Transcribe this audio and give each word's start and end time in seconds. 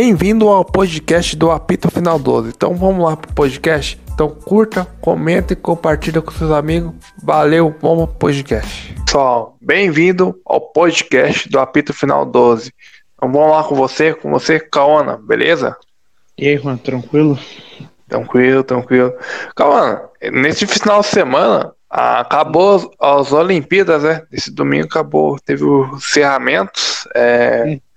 Bem-vindo 0.00 0.48
ao 0.48 0.64
podcast 0.64 1.34
do 1.34 1.50
Apito 1.50 1.90
Final 1.90 2.20
12. 2.20 2.50
Então 2.50 2.72
vamos 2.76 3.04
lá 3.04 3.16
pro 3.16 3.34
podcast. 3.34 4.00
Então 4.14 4.30
curta, 4.30 4.86
comenta 5.00 5.54
e 5.54 5.56
compartilha 5.56 6.22
com 6.22 6.30
seus 6.30 6.52
amigos. 6.52 6.94
Valeu, 7.20 7.74
vamos 7.82 8.06
pro 8.10 8.14
podcast. 8.14 8.94
Pessoal, 9.04 9.56
bem-vindo 9.60 10.40
ao 10.46 10.60
podcast 10.60 11.48
do 11.48 11.58
Apito 11.58 11.92
Final 11.92 12.24
12. 12.24 12.72
Então 13.16 13.32
vamos 13.32 13.50
lá 13.50 13.64
com 13.64 13.74
você, 13.74 14.14
com 14.14 14.30
você, 14.30 14.60
Kaona, 14.60 15.16
beleza? 15.16 15.76
E 16.38 16.46
aí, 16.46 16.56
Juan, 16.56 16.76
tranquilo? 16.76 17.36
Tranquilo, 18.08 18.62
tranquilo. 18.62 19.12
Kaona, 19.56 20.02
nesse 20.30 20.64
final 20.64 21.00
de 21.00 21.08
semana 21.08 21.72
acabou 21.90 22.76
as, 22.76 22.86
as 23.00 23.32
Olimpíadas, 23.32 24.04
né? 24.04 24.22
Esse 24.30 24.52
domingo 24.52 24.86
acabou, 24.86 25.40
teve 25.40 25.64
os 25.64 26.04
encerramentos. 26.04 27.08
É, 27.16 27.64
hum. 27.66 27.87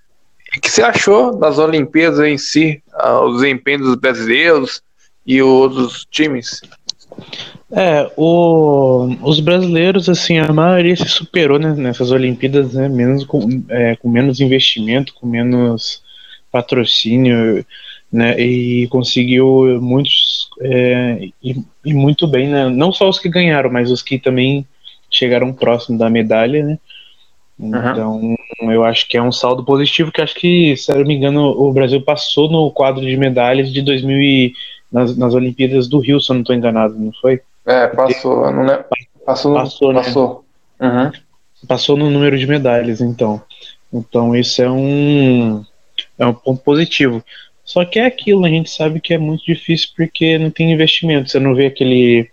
O 0.56 0.60
que 0.60 0.70
você 0.70 0.82
achou 0.82 1.38
das 1.38 1.58
Olimpíadas 1.58 2.20
em 2.20 2.36
si, 2.36 2.82
uh, 2.94 3.24
o 3.24 3.34
desempenho 3.34 3.78
dos 3.78 3.96
brasileiros 3.96 4.82
e 5.26 5.42
os 5.42 6.06
times? 6.10 6.60
É, 7.74 8.10
o, 8.18 9.16
os 9.22 9.40
brasileiros, 9.40 10.08
assim, 10.08 10.38
a 10.38 10.52
maioria 10.52 10.94
se 10.94 11.08
superou 11.08 11.58
né, 11.58 11.74
nessas 11.74 12.10
Olimpíadas, 12.10 12.74
né, 12.74 12.86
menos 12.86 13.24
com, 13.24 13.64
é, 13.70 13.96
com 13.96 14.10
menos 14.10 14.40
investimento, 14.40 15.14
com 15.14 15.26
menos 15.26 16.02
patrocínio, 16.50 17.64
né, 18.12 18.38
e 18.38 18.86
conseguiu 18.88 19.80
muitos, 19.80 20.50
é, 20.60 21.28
e, 21.42 21.56
e, 21.82 21.94
muito 21.94 22.26
bem, 22.26 22.48
né, 22.48 22.68
não 22.68 22.92
só 22.92 23.08
os 23.08 23.18
que 23.18 23.30
ganharam, 23.30 23.70
mas 23.70 23.90
os 23.90 24.02
que 24.02 24.18
também 24.18 24.66
chegaram 25.10 25.50
próximo 25.50 25.96
da 25.96 26.10
medalha, 26.10 26.62
né, 26.62 26.78
então, 27.68 28.16
uhum. 28.16 28.72
eu 28.72 28.84
acho 28.84 29.06
que 29.08 29.16
é 29.16 29.22
um 29.22 29.30
saldo 29.30 29.64
positivo, 29.64 30.10
que 30.10 30.20
acho 30.20 30.34
que, 30.34 30.76
se 30.76 30.90
eu 30.90 30.98
não 30.98 31.04
me 31.04 31.14
engano, 31.14 31.46
o 31.48 31.72
Brasil 31.72 32.02
passou 32.02 32.50
no 32.50 32.70
quadro 32.70 33.00
de 33.02 33.16
medalhas 33.16 33.72
de 33.72 33.80
2000 33.82 34.20
e, 34.20 34.54
nas, 34.90 35.16
nas 35.16 35.32
Olimpíadas 35.32 35.86
do 35.86 36.00
Rio, 36.00 36.20
se 36.20 36.30
eu 36.30 36.34
não 36.34 36.40
estou 36.42 36.56
enganado, 36.56 36.94
não 36.94 37.12
foi? 37.20 37.40
É, 37.64 37.86
passou, 37.86 38.50
não 38.50 38.64
lembro. 38.64 38.84
Passou, 39.24 39.54
passou, 39.54 39.92
né? 39.92 40.02
passou. 40.02 40.44
Uhum. 40.80 41.12
Passou 41.68 41.96
no 41.96 42.10
número 42.10 42.36
de 42.36 42.46
medalhas, 42.46 43.00
então. 43.00 43.40
Então, 43.92 44.34
isso 44.34 44.60
é 44.60 44.70
um, 44.70 45.64
é 46.18 46.26
um 46.26 46.34
ponto 46.34 46.62
positivo. 46.62 47.22
Só 47.64 47.84
que 47.84 48.00
é 48.00 48.06
aquilo, 48.06 48.44
a 48.44 48.48
gente 48.48 48.68
sabe 48.70 49.00
que 49.00 49.14
é 49.14 49.18
muito 49.18 49.44
difícil 49.44 49.90
porque 49.96 50.36
não 50.38 50.50
tem 50.50 50.72
investimento. 50.72 51.30
Você 51.30 51.38
não 51.38 51.54
vê 51.54 51.66
aquele. 51.66 52.28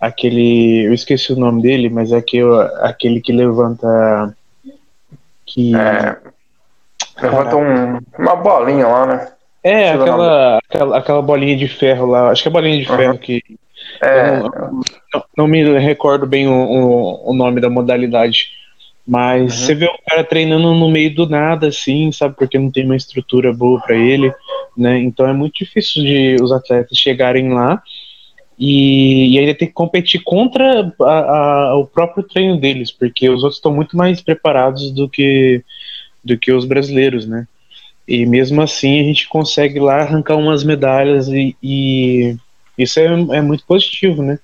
aquele 0.00 0.86
eu 0.86 0.94
esqueci 0.94 1.32
o 1.32 1.36
nome 1.36 1.62
dele, 1.62 1.88
mas 1.88 2.12
é 2.12 2.18
aquele, 2.18 2.48
aquele 2.80 3.20
que 3.20 3.32
levanta 3.32 4.36
que. 5.52 5.74
É, 5.74 6.16
levanta 7.22 7.56
um, 7.56 7.98
uma 8.18 8.36
bolinha 8.36 8.86
lá, 8.86 9.06
né? 9.06 9.32
É, 9.62 9.90
aquela, 9.90 10.58
aquela, 10.58 10.98
aquela 10.98 11.22
bolinha 11.22 11.56
de 11.56 11.68
ferro 11.68 12.06
lá. 12.06 12.30
Acho 12.30 12.42
que 12.42 12.48
é 12.48 12.52
bolinha 12.52 12.82
de 12.82 12.90
uhum. 12.90 12.96
ferro 12.96 13.18
que. 13.18 13.42
É. 14.02 14.38
Não, 14.38 14.50
não, 15.12 15.24
não, 15.36 15.46
me 15.46 15.78
recordo 15.78 16.26
bem 16.26 16.46
o, 16.46 16.52
o, 16.52 17.30
o 17.30 17.34
nome 17.34 17.60
da 17.60 17.68
modalidade. 17.68 18.48
Mas 19.06 19.42
uhum. 19.42 19.66
você 19.66 19.74
vê 19.74 19.86
o 19.86 19.98
cara 20.08 20.22
treinando 20.22 20.72
no 20.74 20.90
meio 20.90 21.14
do 21.14 21.28
nada, 21.28 21.68
assim, 21.68 22.12
sabe? 22.12 22.36
Porque 22.36 22.58
não 22.58 22.70
tem 22.70 22.84
uma 22.84 22.96
estrutura 22.96 23.52
boa 23.52 23.80
para 23.80 23.96
ele, 23.96 24.32
né? 24.76 24.98
Então 24.98 25.26
é 25.26 25.32
muito 25.32 25.54
difícil 25.64 26.02
de 26.02 26.36
os 26.40 26.52
atletas 26.52 26.96
chegarem 26.96 27.52
lá 27.52 27.82
e, 28.60 29.32
e 29.32 29.38
ainda 29.38 29.54
tem 29.54 29.66
que 29.66 29.72
competir 29.72 30.22
contra 30.22 30.92
a, 31.00 31.70
a, 31.70 31.76
o 31.76 31.86
próprio 31.86 32.22
treino 32.22 32.60
deles, 32.60 32.92
porque 32.92 33.30
os 33.30 33.42
outros 33.42 33.56
estão 33.56 33.74
muito 33.74 33.96
mais 33.96 34.20
preparados 34.20 34.90
do 34.90 35.08
que, 35.08 35.64
do 36.22 36.36
que 36.36 36.52
os 36.52 36.66
brasileiros, 36.66 37.26
né? 37.26 37.48
E 38.06 38.26
mesmo 38.26 38.60
assim 38.60 39.00
a 39.00 39.04
gente 39.04 39.26
consegue 39.30 39.80
lá 39.80 40.02
arrancar 40.02 40.36
umas 40.36 40.62
medalhas 40.62 41.28
e, 41.28 41.56
e 41.62 42.36
isso 42.76 43.00
é, 43.00 43.06
é 43.06 43.40
muito 43.40 43.64
positivo, 43.64 44.22
né? 44.22 44.38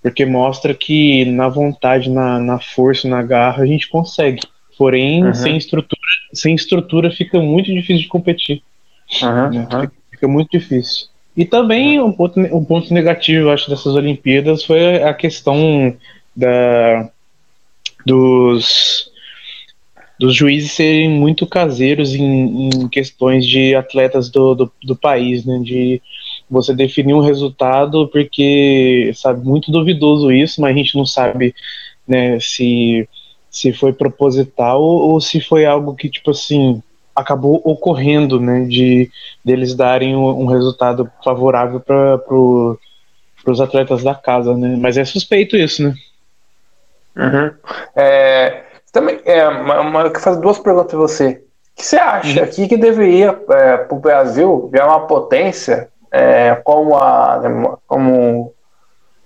Porque 0.00 0.24
mostra 0.24 0.72
que 0.72 1.24
na 1.24 1.48
vontade, 1.48 2.08
na, 2.08 2.38
na 2.38 2.60
força, 2.60 3.08
na 3.08 3.22
garra 3.22 3.64
a 3.64 3.66
gente 3.66 3.88
consegue. 3.88 4.40
Porém, 4.76 5.24
uhum. 5.24 5.34
sem 5.34 5.56
estrutura, 5.56 6.00
sem 6.32 6.54
estrutura 6.54 7.10
fica 7.10 7.40
muito 7.40 7.72
difícil 7.74 8.02
de 8.02 8.08
competir. 8.08 8.62
Uhum, 9.20 9.50
né? 9.50 9.90
fica 10.12 10.28
muito 10.28 10.50
difícil. 10.52 11.08
E 11.38 11.44
também 11.44 12.00
um 12.00 12.10
ponto, 12.10 12.40
um 12.40 12.64
ponto 12.64 12.92
negativo, 12.92 13.50
acho, 13.50 13.70
dessas 13.70 13.94
Olimpíadas 13.94 14.64
foi 14.64 15.00
a 15.04 15.14
questão 15.14 15.96
da, 16.34 17.08
dos, 18.04 19.08
dos 20.18 20.34
juízes 20.34 20.72
serem 20.72 21.08
muito 21.08 21.46
caseiros 21.46 22.12
em, 22.12 22.70
em 22.70 22.88
questões 22.88 23.46
de 23.46 23.72
atletas 23.76 24.28
do, 24.28 24.52
do, 24.52 24.72
do, 24.82 24.96
país, 24.96 25.44
né? 25.44 25.60
De 25.62 26.02
você 26.50 26.74
definir 26.74 27.14
um 27.14 27.20
resultado, 27.20 28.08
porque, 28.08 29.12
sabe, 29.14 29.46
muito 29.46 29.70
duvidoso 29.70 30.32
isso, 30.32 30.60
mas 30.60 30.74
a 30.74 30.76
gente 30.76 30.96
não 30.96 31.06
sabe 31.06 31.54
né, 32.04 32.40
se, 32.40 33.08
se 33.48 33.72
foi 33.72 33.92
proposital 33.92 34.82
ou 34.82 35.20
se 35.20 35.40
foi 35.40 35.64
algo 35.64 35.94
que, 35.94 36.08
tipo 36.08 36.32
assim, 36.32 36.82
acabou 37.18 37.60
ocorrendo, 37.64 38.40
né, 38.40 38.60
de 38.64 39.10
deles 39.44 39.74
darem 39.74 40.14
um, 40.14 40.42
um 40.42 40.46
resultado 40.46 41.10
favorável 41.24 41.80
para 41.80 42.18
pro, 42.18 42.78
os 43.44 43.60
atletas 43.60 44.04
da 44.04 44.14
casa, 44.14 44.56
né? 44.56 44.76
Mas 44.78 44.96
é 44.96 45.04
suspeito 45.04 45.56
isso, 45.56 45.82
né? 45.82 45.94
Uhum. 47.16 47.50
É, 47.96 48.62
também 48.92 49.20
é, 49.24 49.48
uma, 49.48 49.80
uma, 49.80 50.00
eu 50.02 50.10
quero 50.10 50.22
fazer 50.22 50.40
duas 50.40 50.58
perguntas 50.58 50.90
para 50.90 51.00
você. 51.00 51.42
O 51.72 51.76
que 51.76 51.84
você 51.84 51.96
acha 51.96 52.42
uhum. 52.42 52.48
que, 52.48 52.68
que 52.68 52.76
deveria 52.76 53.36
é, 53.50 53.76
para 53.78 53.96
o 53.96 54.00
Brasil 54.00 54.68
virar 54.72 54.86
uma 54.86 55.06
potência 55.06 55.88
é, 56.12 56.54
como 56.64 56.96
a 56.96 57.40
como 57.86 58.54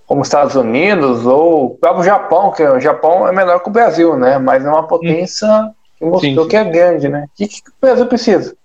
como 0.05 0.21
Estados 0.21 0.55
Unidos 0.55 1.25
ou 1.25 1.65
o 1.65 1.69
próprio 1.77 2.03
Japão, 2.03 2.51
que 2.51 2.63
o 2.63 2.79
Japão 2.79 3.27
é 3.27 3.31
menor 3.31 3.59
que 3.59 3.69
o 3.69 3.73
Brasil, 3.73 4.17
né? 4.17 4.37
Mas 4.37 4.65
é 4.65 4.69
uma 4.69 4.85
potência 4.87 5.47
uhum 5.47 5.73
que 5.97 6.05
mostrou 6.05 6.43
sim, 6.43 6.49
que 6.49 6.55
é 6.55 6.63
grande, 6.63 7.07
né? 7.07 7.25
O 7.25 7.37
que, 7.37 7.47
que 7.47 7.69
o 7.69 7.73
Brasil 7.81 8.05
precisa? 8.05 8.55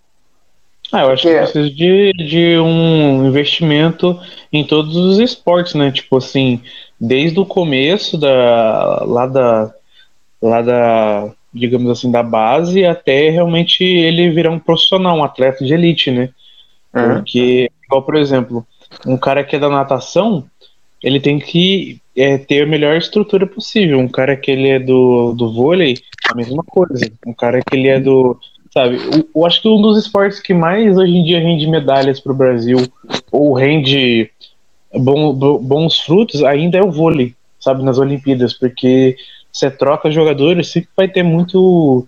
Ah, 0.92 1.02
eu 1.02 1.10
acho 1.10 1.22
que, 1.22 1.28
que 1.28 1.38
precisa 1.38 1.70
de, 1.70 2.12
de 2.12 2.58
um 2.58 3.26
investimento 3.26 4.18
em 4.52 4.64
todos 4.64 4.96
os 4.96 5.18
esportes, 5.18 5.74
né? 5.74 5.90
Tipo 5.90 6.16
assim, 6.16 6.62
desde 6.98 7.38
o 7.38 7.46
começo 7.46 8.16
da 8.16 9.04
lá 9.04 9.26
da 9.26 9.74
lá 10.40 10.62
da 10.62 11.32
digamos 11.52 11.90
assim 11.90 12.10
da 12.10 12.22
base 12.22 12.84
até 12.84 13.30
realmente 13.30 13.82
ele 13.84 14.30
virar 14.30 14.50
um 14.50 14.58
profissional, 14.58 15.16
um 15.16 15.24
atleta 15.24 15.64
de 15.64 15.74
elite, 15.74 16.10
né? 16.10 16.30
Uhum. 16.94 17.14
Porque, 17.16 17.70
igual, 17.84 18.02
por 18.02 18.16
exemplo, 18.16 18.66
um 19.06 19.16
cara 19.16 19.44
que 19.44 19.56
é 19.56 19.58
da 19.58 19.68
natação, 19.68 20.44
ele 21.02 21.20
tem 21.20 21.38
que 21.38 22.00
é, 22.16 22.38
ter 22.38 22.62
a 22.62 22.66
melhor 22.66 22.96
estrutura 22.96 23.46
possível. 23.46 23.98
Um 23.98 24.08
cara 24.08 24.36
que 24.36 24.50
ele 24.50 24.68
é 24.68 24.78
do, 24.78 25.32
do 25.32 25.52
vôlei, 25.52 25.96
a 26.30 26.34
mesma 26.34 26.62
coisa. 26.64 27.10
Um 27.26 27.32
cara 27.32 27.60
que 27.62 27.76
ele 27.76 27.88
é 27.88 28.00
do. 28.00 28.38
Sabe, 28.72 28.96
eu, 28.96 29.28
eu 29.34 29.46
acho 29.46 29.62
que 29.62 29.68
um 29.68 29.80
dos 29.80 29.98
esportes 29.98 30.40
que 30.40 30.52
mais 30.52 30.96
hoje 30.96 31.12
em 31.12 31.24
dia 31.24 31.40
rende 31.40 31.66
medalhas 31.66 32.20
para 32.20 32.32
o 32.32 32.36
Brasil, 32.36 32.78
ou 33.32 33.54
rende 33.54 34.30
bom, 34.94 35.32
bons 35.32 36.00
frutos, 36.00 36.42
ainda 36.42 36.78
é 36.78 36.82
o 36.82 36.90
vôlei, 36.90 37.34
sabe, 37.58 37.82
nas 37.82 37.98
Olimpíadas, 37.98 38.52
porque 38.52 39.16
você 39.50 39.70
troca 39.70 40.10
jogadores, 40.10 40.68
sempre 40.68 40.90
vai 40.96 41.08
ter 41.08 41.22
muito 41.22 42.06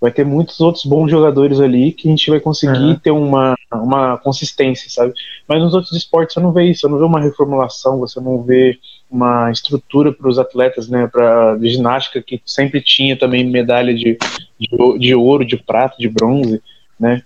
vai 0.00 0.10
ter 0.10 0.24
muitos 0.24 0.58
outros 0.60 0.84
bons 0.86 1.10
jogadores 1.10 1.60
ali 1.60 1.92
que 1.92 2.08
a 2.08 2.10
gente 2.10 2.30
vai 2.30 2.40
conseguir 2.40 2.78
uhum. 2.78 2.98
ter 2.98 3.10
uma, 3.10 3.54
uma 3.70 4.16
consistência, 4.16 4.88
sabe? 4.88 5.12
Mas 5.46 5.60
nos 5.60 5.74
outros 5.74 5.92
esportes 5.92 6.34
você 6.34 6.40
não 6.40 6.52
vê 6.52 6.64
isso, 6.64 6.80
você 6.80 6.88
não 6.88 6.98
vê 6.98 7.04
uma 7.04 7.20
reformulação, 7.20 7.98
você 7.98 8.18
não 8.18 8.42
vê 8.42 8.78
uma 9.10 9.50
estrutura 9.50 10.10
para 10.10 10.28
os 10.28 10.38
atletas, 10.38 10.88
né? 10.88 11.06
Para 11.06 11.58
ginástica 11.60 12.22
que 12.22 12.40
sempre 12.46 12.80
tinha 12.80 13.14
também 13.14 13.44
medalha 13.44 13.92
de, 13.92 14.16
de, 14.58 14.98
de, 14.98 15.14
ouro, 15.14 15.44
de 15.44 15.58
prata, 15.58 15.96
de 15.98 16.08
bronze, 16.08 16.62
né? 16.98 17.22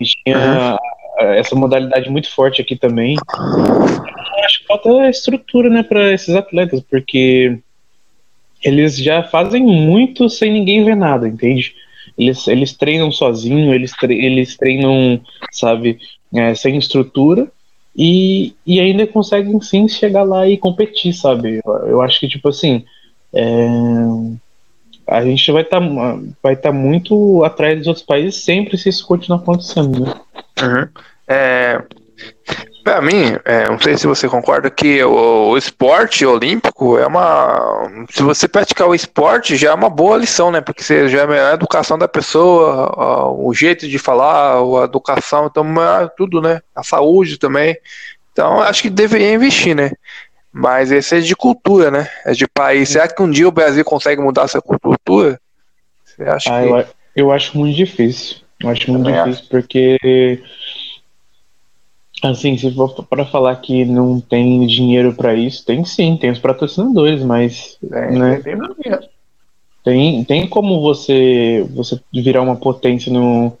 A 0.00 0.02
gente 0.02 0.22
tinha 0.24 0.78
uhum. 1.20 1.26
essa 1.34 1.54
modalidade 1.54 2.08
muito 2.08 2.32
forte 2.32 2.62
aqui 2.62 2.76
também. 2.76 3.16
Eu 3.36 4.44
acho 4.44 4.60
que 4.60 4.66
falta 4.66 5.10
estrutura, 5.10 5.68
né, 5.68 5.82
para 5.82 6.12
esses 6.12 6.34
atletas, 6.34 6.80
porque 6.80 7.58
eles 8.62 8.96
já 8.96 9.22
fazem 9.22 9.62
muito 9.62 10.30
sem 10.30 10.50
ninguém 10.50 10.84
ver 10.84 10.96
nada, 10.96 11.28
entende? 11.28 11.74
Eles, 12.18 12.48
eles 12.48 12.72
treinam 12.72 13.12
sozinho, 13.12 13.74
eles, 13.74 13.92
tre 13.92 14.14
eles 14.14 14.56
treinam, 14.56 15.20
sabe, 15.50 15.98
é, 16.34 16.54
sem 16.54 16.76
estrutura 16.76 17.50
e, 17.96 18.54
e 18.66 18.78
ainda 18.78 19.06
conseguem 19.06 19.58
sim 19.60 19.88
chegar 19.88 20.22
lá 20.22 20.46
e 20.46 20.58
competir, 20.58 21.14
sabe? 21.14 21.60
Eu, 21.64 21.72
eu 21.86 22.02
acho 22.02 22.20
que, 22.20 22.28
tipo 22.28 22.48
assim, 22.48 22.84
é, 23.32 23.68
a 25.06 25.24
gente 25.24 25.50
vai 25.50 25.62
estar 25.62 25.80
tá, 25.80 26.18
vai 26.42 26.56
tá 26.56 26.72
muito 26.72 27.42
atrás 27.44 27.78
dos 27.78 27.86
outros 27.86 28.04
países 28.04 28.44
sempre 28.44 28.76
se 28.76 28.88
isso 28.88 29.06
continuar 29.06 29.40
acontecendo, 29.40 30.00
né? 30.00 30.14
Uhum. 30.62 30.88
É, 31.28 31.82
Para 32.86 33.02
mim, 33.02 33.36
é, 33.44 33.68
não 33.68 33.80
sei 33.80 33.98
se 33.98 34.06
você 34.06 34.28
concorda 34.28 34.70
que 34.70 35.02
o, 35.02 35.48
o, 35.48 35.58
esporte 35.58 36.24
olímpico 36.24 36.96
é 36.96 37.04
uma. 37.04 38.06
Se 38.10 38.22
você 38.22 38.46
praticar 38.46 38.86
o 38.86 38.94
esporte, 38.94 39.56
já 39.56 39.70
é 39.70 39.74
uma 39.74 39.90
boa 39.90 40.16
lição, 40.16 40.52
né? 40.52 40.60
Porque 40.60 40.84
você 40.84 41.08
já 41.08 41.22
é 41.22 41.50
a 41.50 41.54
educação 41.54 41.98
da 41.98 42.06
pessoa, 42.06 43.32
o 43.32 43.52
jeito 43.52 43.88
de 43.88 43.98
falar, 43.98 44.60
a 44.60 44.84
educação, 44.84 45.46
então 45.46 45.66
tudo, 46.16 46.40
né? 46.40 46.60
A 46.76 46.84
saúde 46.84 47.38
também. 47.38 47.76
Então, 48.30 48.62
acho 48.62 48.82
que 48.82 48.90
deveria 48.90 49.34
investir, 49.34 49.74
né? 49.74 49.90
Mas 50.52 50.92
esse 50.92 51.16
é 51.16 51.20
de 51.20 51.34
cultura, 51.34 51.90
né? 51.90 52.08
É 52.24 52.34
de 52.34 52.46
país. 52.46 52.90
Será 52.90 53.08
que 53.08 53.20
um 53.20 53.28
dia 53.28 53.48
o 53.48 53.50
Brasil 53.50 53.84
consegue 53.84 54.22
mudar 54.22 54.44
essa 54.44 54.62
cultura? 54.62 55.40
Você 56.04 56.22
acha 56.22 56.56
ah, 56.56 56.62
que... 56.62 56.68
eu, 56.68 56.86
eu 57.16 57.32
acho 57.32 57.58
muito 57.58 57.74
difícil. 57.74 58.36
Eu 58.60 58.70
acho 58.70 58.88
muito 58.92 59.06
Também 59.06 59.24
difícil, 59.24 59.42
acho. 59.42 59.50
porque 59.50 60.40
Assim, 62.22 62.56
se 62.56 62.72
for 62.74 63.04
para 63.04 63.26
falar 63.26 63.56
que 63.56 63.84
não 63.84 64.20
tem 64.20 64.66
dinheiro 64.66 65.14
para 65.14 65.34
isso, 65.34 65.64
tem 65.64 65.84
sim, 65.84 66.16
tem 66.16 66.30
os 66.30 66.38
patrocinadores, 66.38 67.22
mas 67.22 67.78
é, 67.92 68.10
né, 68.10 68.40
tem, 68.40 68.60
tem, 69.84 70.24
tem 70.24 70.48
como 70.48 70.80
você 70.80 71.66
você 71.74 72.00
virar 72.12 72.40
uma 72.40 72.56
potência 72.56 73.12
no, 73.12 73.52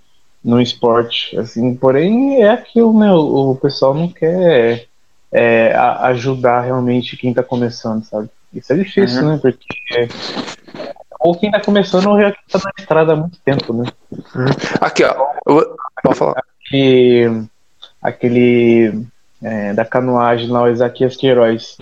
no 0.42 0.60
esporte, 0.60 1.36
assim, 1.38 1.74
porém 1.74 2.42
é 2.42 2.50
aquilo, 2.50 2.98
né? 2.98 3.12
O, 3.12 3.50
o 3.50 3.56
pessoal 3.56 3.92
não 3.92 4.08
quer 4.08 4.86
é, 5.30 5.74
ajudar 5.76 6.62
realmente 6.62 7.16
quem 7.16 7.34
tá 7.34 7.42
começando, 7.42 8.04
sabe? 8.04 8.30
Isso 8.54 8.72
é 8.72 8.76
difícil, 8.76 9.22
uhum. 9.22 9.32
né? 9.32 9.38
Porque 9.40 10.08
ou 11.20 11.34
quem 11.36 11.50
tá 11.50 11.60
começando 11.60 12.06
ou 12.06 12.20
já 12.20 12.30
tá 12.30 12.58
na 12.64 12.70
estrada 12.78 13.12
há 13.12 13.16
muito 13.16 13.38
tempo, 13.44 13.72
né? 13.72 13.84
Uhum. 14.10 14.46
Aqui, 14.80 15.04
ó. 15.04 15.14
Vou... 15.44 15.76
Pode 16.02 16.18
falar. 16.18 16.42
E 16.72 17.28
aquele 18.06 19.04
é, 19.42 19.72
da 19.74 19.84
canoagem 19.84 20.48
lá, 20.48 20.62
o 20.62 20.68
Isaquias 20.68 21.16
Queiroz. 21.16 21.76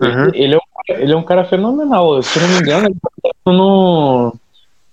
Uhum. 0.00 0.30
Ele, 0.34 0.54
é 0.54 0.58
um, 0.58 0.94
ele 0.94 1.12
é 1.12 1.16
um 1.16 1.22
cara 1.22 1.44
fenomenal. 1.44 2.22
Se 2.22 2.38
não 2.38 2.48
me 2.48 2.58
engano, 2.58 2.86
ele 2.86 2.96
tá 3.00 3.52
no, 3.52 4.34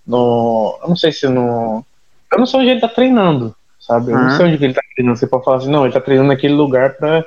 no. 0.05 0.79
Eu 0.81 0.89
não 0.89 0.95
sei 0.95 1.11
se 1.11 1.27
no. 1.27 1.83
Eu 2.31 2.39
não 2.39 2.45
sei 2.45 2.59
onde 2.59 2.69
ele 2.69 2.79
tá 2.81 2.87
treinando, 2.87 3.55
sabe? 3.79 4.11
Eu 4.11 4.17
não 4.17 4.29
sei 4.31 4.45
onde 4.47 4.63
ele 4.63 4.73
tá 4.73 4.81
treinando. 4.95 5.17
Você 5.17 5.27
pode 5.27 5.43
falar 5.43 5.57
assim, 5.57 5.69
não, 5.69 5.85
ele 5.85 5.93
tá 5.93 6.01
treinando 6.01 6.29
naquele 6.29 6.53
lugar 6.53 6.95
pra, 6.95 7.25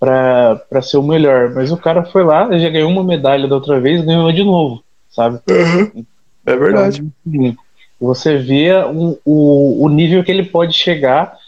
pra, 0.00 0.56
pra 0.68 0.82
ser 0.82 0.96
o 0.96 1.02
melhor. 1.02 1.50
Mas 1.50 1.70
o 1.70 1.76
cara 1.76 2.04
foi 2.04 2.24
lá, 2.24 2.56
já 2.58 2.68
ganhou 2.68 2.90
uma 2.90 3.04
medalha 3.04 3.46
da 3.48 3.54
outra 3.54 3.80
vez 3.80 4.04
ganhou 4.04 4.32
de 4.32 4.42
novo, 4.42 4.82
sabe? 5.10 5.40
Uhum. 5.48 6.04
É 6.44 6.56
verdade. 6.56 7.04
Então, 7.24 7.56
você 8.00 8.36
vê 8.36 8.76
um, 8.84 9.16
o, 9.24 9.84
o 9.84 9.88
nível 9.88 10.24
que 10.24 10.32
ele 10.32 10.44
pode 10.44 10.72
chegar 10.72 11.38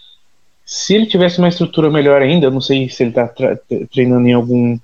se 0.75 0.93
ele 0.93 1.07
tivesse 1.07 1.39
uma 1.39 1.47
estrutura 1.47 1.89
melhor 1.89 2.21
ainda, 2.21 2.47
eu 2.47 2.51
não 2.51 2.61
sei 2.61 2.89
se 2.89 3.05
ele 3.05 3.11
está 3.11 3.29
treinando 3.93 4.27
em 4.27 4.33
algum, 4.33 4.77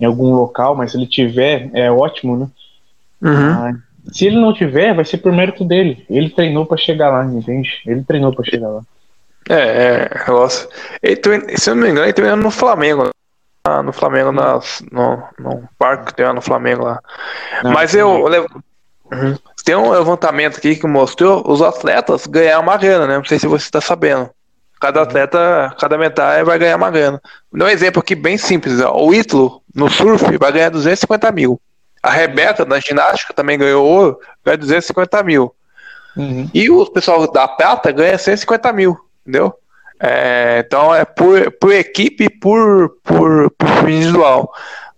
em 0.00 0.04
algum 0.04 0.34
local, 0.34 0.74
mas 0.74 0.90
se 0.90 0.96
ele 0.96 1.06
tiver, 1.06 1.70
é 1.72 1.88
ótimo, 1.88 2.36
né? 2.36 2.48
Uhum. 3.22 3.78
se 4.12 4.26
ele 4.26 4.40
não 4.40 4.52
tiver, 4.52 4.92
vai 4.92 5.04
ser 5.04 5.18
por 5.18 5.30
mérito 5.30 5.64
dele. 5.64 6.04
Ele 6.10 6.30
treinou 6.30 6.66
para 6.66 6.76
chegar 6.76 7.10
lá, 7.10 7.24
entende? 7.24 7.80
Ele 7.86 8.02
treinou 8.02 8.34
para 8.34 8.44
chegar 8.44 8.70
lá. 8.70 8.82
É, 9.48 10.08
é, 10.10 10.30
nossa. 10.30 10.68
Ele, 11.00 11.20
se 11.56 11.70
eu 11.70 11.76
não 11.76 11.82
me 11.84 11.90
engano, 11.90 12.06
ele 12.06 12.12
treinou 12.12 12.36
no 12.36 12.50
Flamengo. 12.50 13.10
Ah, 13.62 13.84
no 13.84 13.92
Flamengo, 13.92 14.32
no, 14.32 15.22
no 15.38 15.68
parque 15.78 16.06
que 16.06 16.14
tem 16.14 16.34
no 16.34 16.40
Flamengo 16.40 16.82
lá. 16.82 17.00
Não, 17.62 17.70
Mas 17.70 17.94
eu, 17.94 18.26
eu 18.34 18.46
uhum. 19.12 19.36
tem 19.64 19.76
um 19.76 19.90
levantamento 19.90 20.56
aqui 20.56 20.74
que 20.74 20.88
mostrou 20.88 21.48
os 21.48 21.62
atletas 21.62 22.26
ganhar 22.26 22.58
uma 22.58 22.76
grana, 22.76 23.06
né? 23.06 23.16
Não 23.16 23.24
sei 23.24 23.38
se 23.38 23.46
você 23.46 23.64
está 23.64 23.80
sabendo. 23.80 24.28
Cada 24.80 25.02
atleta, 25.02 25.74
cada 25.78 25.98
medalha 25.98 26.42
vai 26.42 26.58
ganhar 26.58 26.76
uma 26.76 26.90
grana. 26.90 27.20
Vou 27.52 27.58
dar 27.58 27.66
um 27.66 27.68
exemplo 27.68 28.00
aqui 28.00 28.14
bem 28.14 28.38
simples. 28.38 28.80
Ó. 28.80 29.04
O 29.04 29.14
Ítalo, 29.14 29.62
no 29.74 29.90
surf, 29.90 30.24
vai 30.38 30.52
ganhar 30.52 30.70
250 30.70 31.30
mil. 31.32 31.60
A 32.02 32.10
Rebeca, 32.10 32.64
na 32.64 32.80
ginástica, 32.80 33.34
também 33.34 33.58
ganhou 33.58 33.84
ouro, 33.84 34.18
ganha 34.42 34.56
250 34.56 35.22
mil. 35.22 35.54
Uhum. 36.16 36.50
E 36.54 36.70
o 36.70 36.86
pessoal 36.86 37.30
da 37.30 37.46
prata 37.46 37.92
ganha 37.92 38.16
150 38.16 38.72
mil, 38.72 38.98
entendeu? 39.20 39.54
É, 40.02 40.64
então 40.66 40.94
é 40.94 41.04
por, 41.04 41.50
por 41.52 41.72
equipe 41.72 42.24
e 42.24 42.30
por, 42.30 42.96
por, 43.04 43.50
por 43.50 43.90
individual 43.90 44.50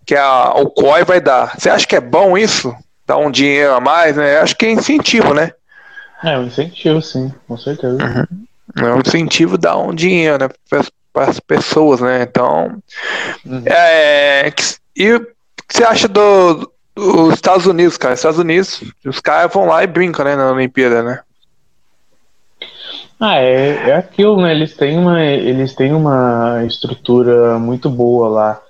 que 0.07 0.15
a, 0.15 0.53
o 0.55 0.71
COI 0.71 1.05
vai 1.05 1.21
dar. 1.21 1.59
Você 1.59 1.69
acha 1.69 1.87
que 1.87 1.97
é 1.97 2.01
bom 2.01 2.39
isso? 2.39 2.73
Dar 3.05 3.17
um 3.19 3.33
dinheiro 3.33 3.75
a 3.75 3.81
mais, 3.81 4.17
né? 4.17 4.39
Acho 4.39 4.57
que 4.57 4.67
é 4.67 4.71
incentivo, 4.71 5.35
né? 5.35 5.53
É, 6.23 6.39
um 6.39 6.45
incentivo, 6.45 7.03
sim, 7.03 7.35
com 7.49 7.59
certeza. 7.59 7.99
Uhum. 8.01 8.45
É 8.77 8.95
um 8.95 9.01
incentivo 9.01 9.59
dar 9.59 9.77
um 9.77 9.95
dinheiro 9.95 10.39
né, 10.39 10.49
para 11.13 11.29
as 11.29 11.41
pessoas, 11.41 12.01
né? 12.01 12.23
Então, 12.23 12.79
uhum. 13.45 13.63
é, 13.67 14.53
e 14.97 15.13
o 15.13 15.21
que 15.21 15.77
você 15.77 15.85
acha 15.85 16.09
do, 16.09 16.71
dos 16.95 17.35
Estados 17.35 17.67
Unidos, 17.67 17.97
cara? 17.97 18.15
Estados 18.15 18.39
Unidos, 18.39 18.83
os 19.05 19.21
caras 19.21 19.53
vão 19.53 19.67
lá 19.67 19.83
e 19.85 19.87
brincam, 19.87 20.25
né, 20.25 20.37
na 20.37 20.51
Olimpíada, 20.51 21.03
né? 21.03 21.21
Ah, 23.21 23.37
é, 23.37 23.91
é 23.91 23.95
aquilo, 23.95 24.41
né? 24.43 24.53
Eles 24.53 24.75
têm, 24.75 24.99
uma, 24.99 25.23
eles 25.23 25.75
têm 25.75 25.93
uma 25.93 26.65
estrutura 26.67 27.59
muito 27.59 27.89
boa 27.89 28.29
lá. 28.29 28.63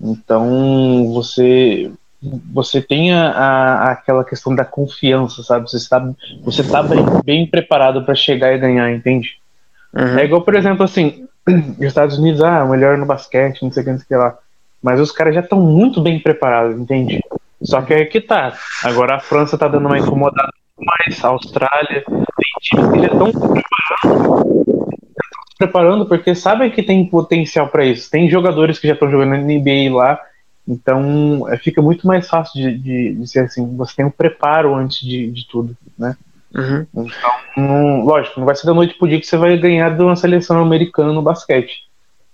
Então, 0.00 1.12
você 1.12 1.90
você 2.20 2.82
tem 2.82 3.12
a, 3.12 3.30
a, 3.30 3.92
aquela 3.92 4.24
questão 4.24 4.54
da 4.54 4.64
confiança, 4.64 5.42
sabe? 5.42 5.70
Você 5.70 5.76
está, 5.76 6.00
você 6.42 6.62
está 6.62 6.82
bem, 6.82 7.04
bem 7.24 7.46
preparado 7.46 8.04
para 8.04 8.14
chegar 8.14 8.52
e 8.52 8.58
ganhar, 8.58 8.90
entende? 8.92 9.38
Uhum. 9.94 10.18
É 10.18 10.24
igual, 10.24 10.42
por 10.42 10.54
exemplo, 10.54 10.84
assim, 10.84 11.26
os 11.46 11.80
Estados 11.80 12.18
Unidos, 12.18 12.42
ah, 12.42 12.64
melhor 12.64 12.98
no 12.98 13.06
basquete, 13.06 13.62
não 13.62 13.72
sei 13.72 13.82
o 13.82 13.86
que, 13.86 13.92
não 13.92 13.98
sei 13.98 14.04
o 14.04 14.08
que 14.08 14.16
lá. 14.16 14.38
Mas 14.82 15.00
os 15.00 15.10
caras 15.10 15.34
já 15.34 15.40
estão 15.40 15.60
muito 15.60 16.00
bem 16.00 16.20
preparados, 16.20 16.78
entende? 16.78 17.20
Só 17.62 17.82
que 17.82 17.92
é 17.92 18.04
que 18.04 18.20
tá. 18.20 18.56
Agora 18.84 19.16
a 19.16 19.20
França 19.20 19.58
tá 19.58 19.66
dando 19.66 19.86
uma 19.86 19.98
incomodada 19.98 20.52
mais, 20.78 21.24
a 21.24 21.28
Austrália, 21.28 22.04
tem 22.06 22.24
times 22.60 22.92
que 22.92 23.00
já 23.00 23.06
estão 23.06 23.32
preparando. 23.32 24.88
preparando 25.58 26.06
porque 26.06 26.34
sabem 26.34 26.70
que 26.70 26.82
tem 26.82 27.04
potencial 27.06 27.68
para 27.68 27.84
isso. 27.84 28.08
Tem 28.10 28.30
jogadores 28.30 28.78
que 28.78 28.86
já 28.86 28.94
estão 28.94 29.10
jogando 29.10 29.30
na 29.30 29.38
NBA 29.38 29.92
lá, 29.92 30.20
então 30.66 31.48
é, 31.48 31.56
fica 31.56 31.82
muito 31.82 32.06
mais 32.06 32.28
fácil 32.28 32.62
de, 32.62 32.78
de, 32.78 33.14
de, 33.14 33.26
ser 33.26 33.40
assim. 33.40 33.76
Você 33.76 33.96
tem 33.96 34.04
um 34.04 34.10
preparo 34.10 34.74
antes 34.74 35.00
de, 35.00 35.30
de 35.32 35.48
tudo, 35.48 35.76
né? 35.98 36.16
Uhum. 36.54 36.86
Então, 36.94 38.04
lógico, 38.04 38.40
não 38.40 38.46
vai 38.46 38.56
ser 38.56 38.66
da 38.66 38.74
noite 38.74 38.94
pro 38.94 39.08
dia 39.08 39.20
que 39.20 39.26
você 39.26 39.36
vai 39.36 39.56
ganhar 39.58 39.96
de 39.96 40.02
uma 40.02 40.16
seleção 40.16 40.60
americana 40.60 41.12
no 41.12 41.22
basquete. 41.22 41.86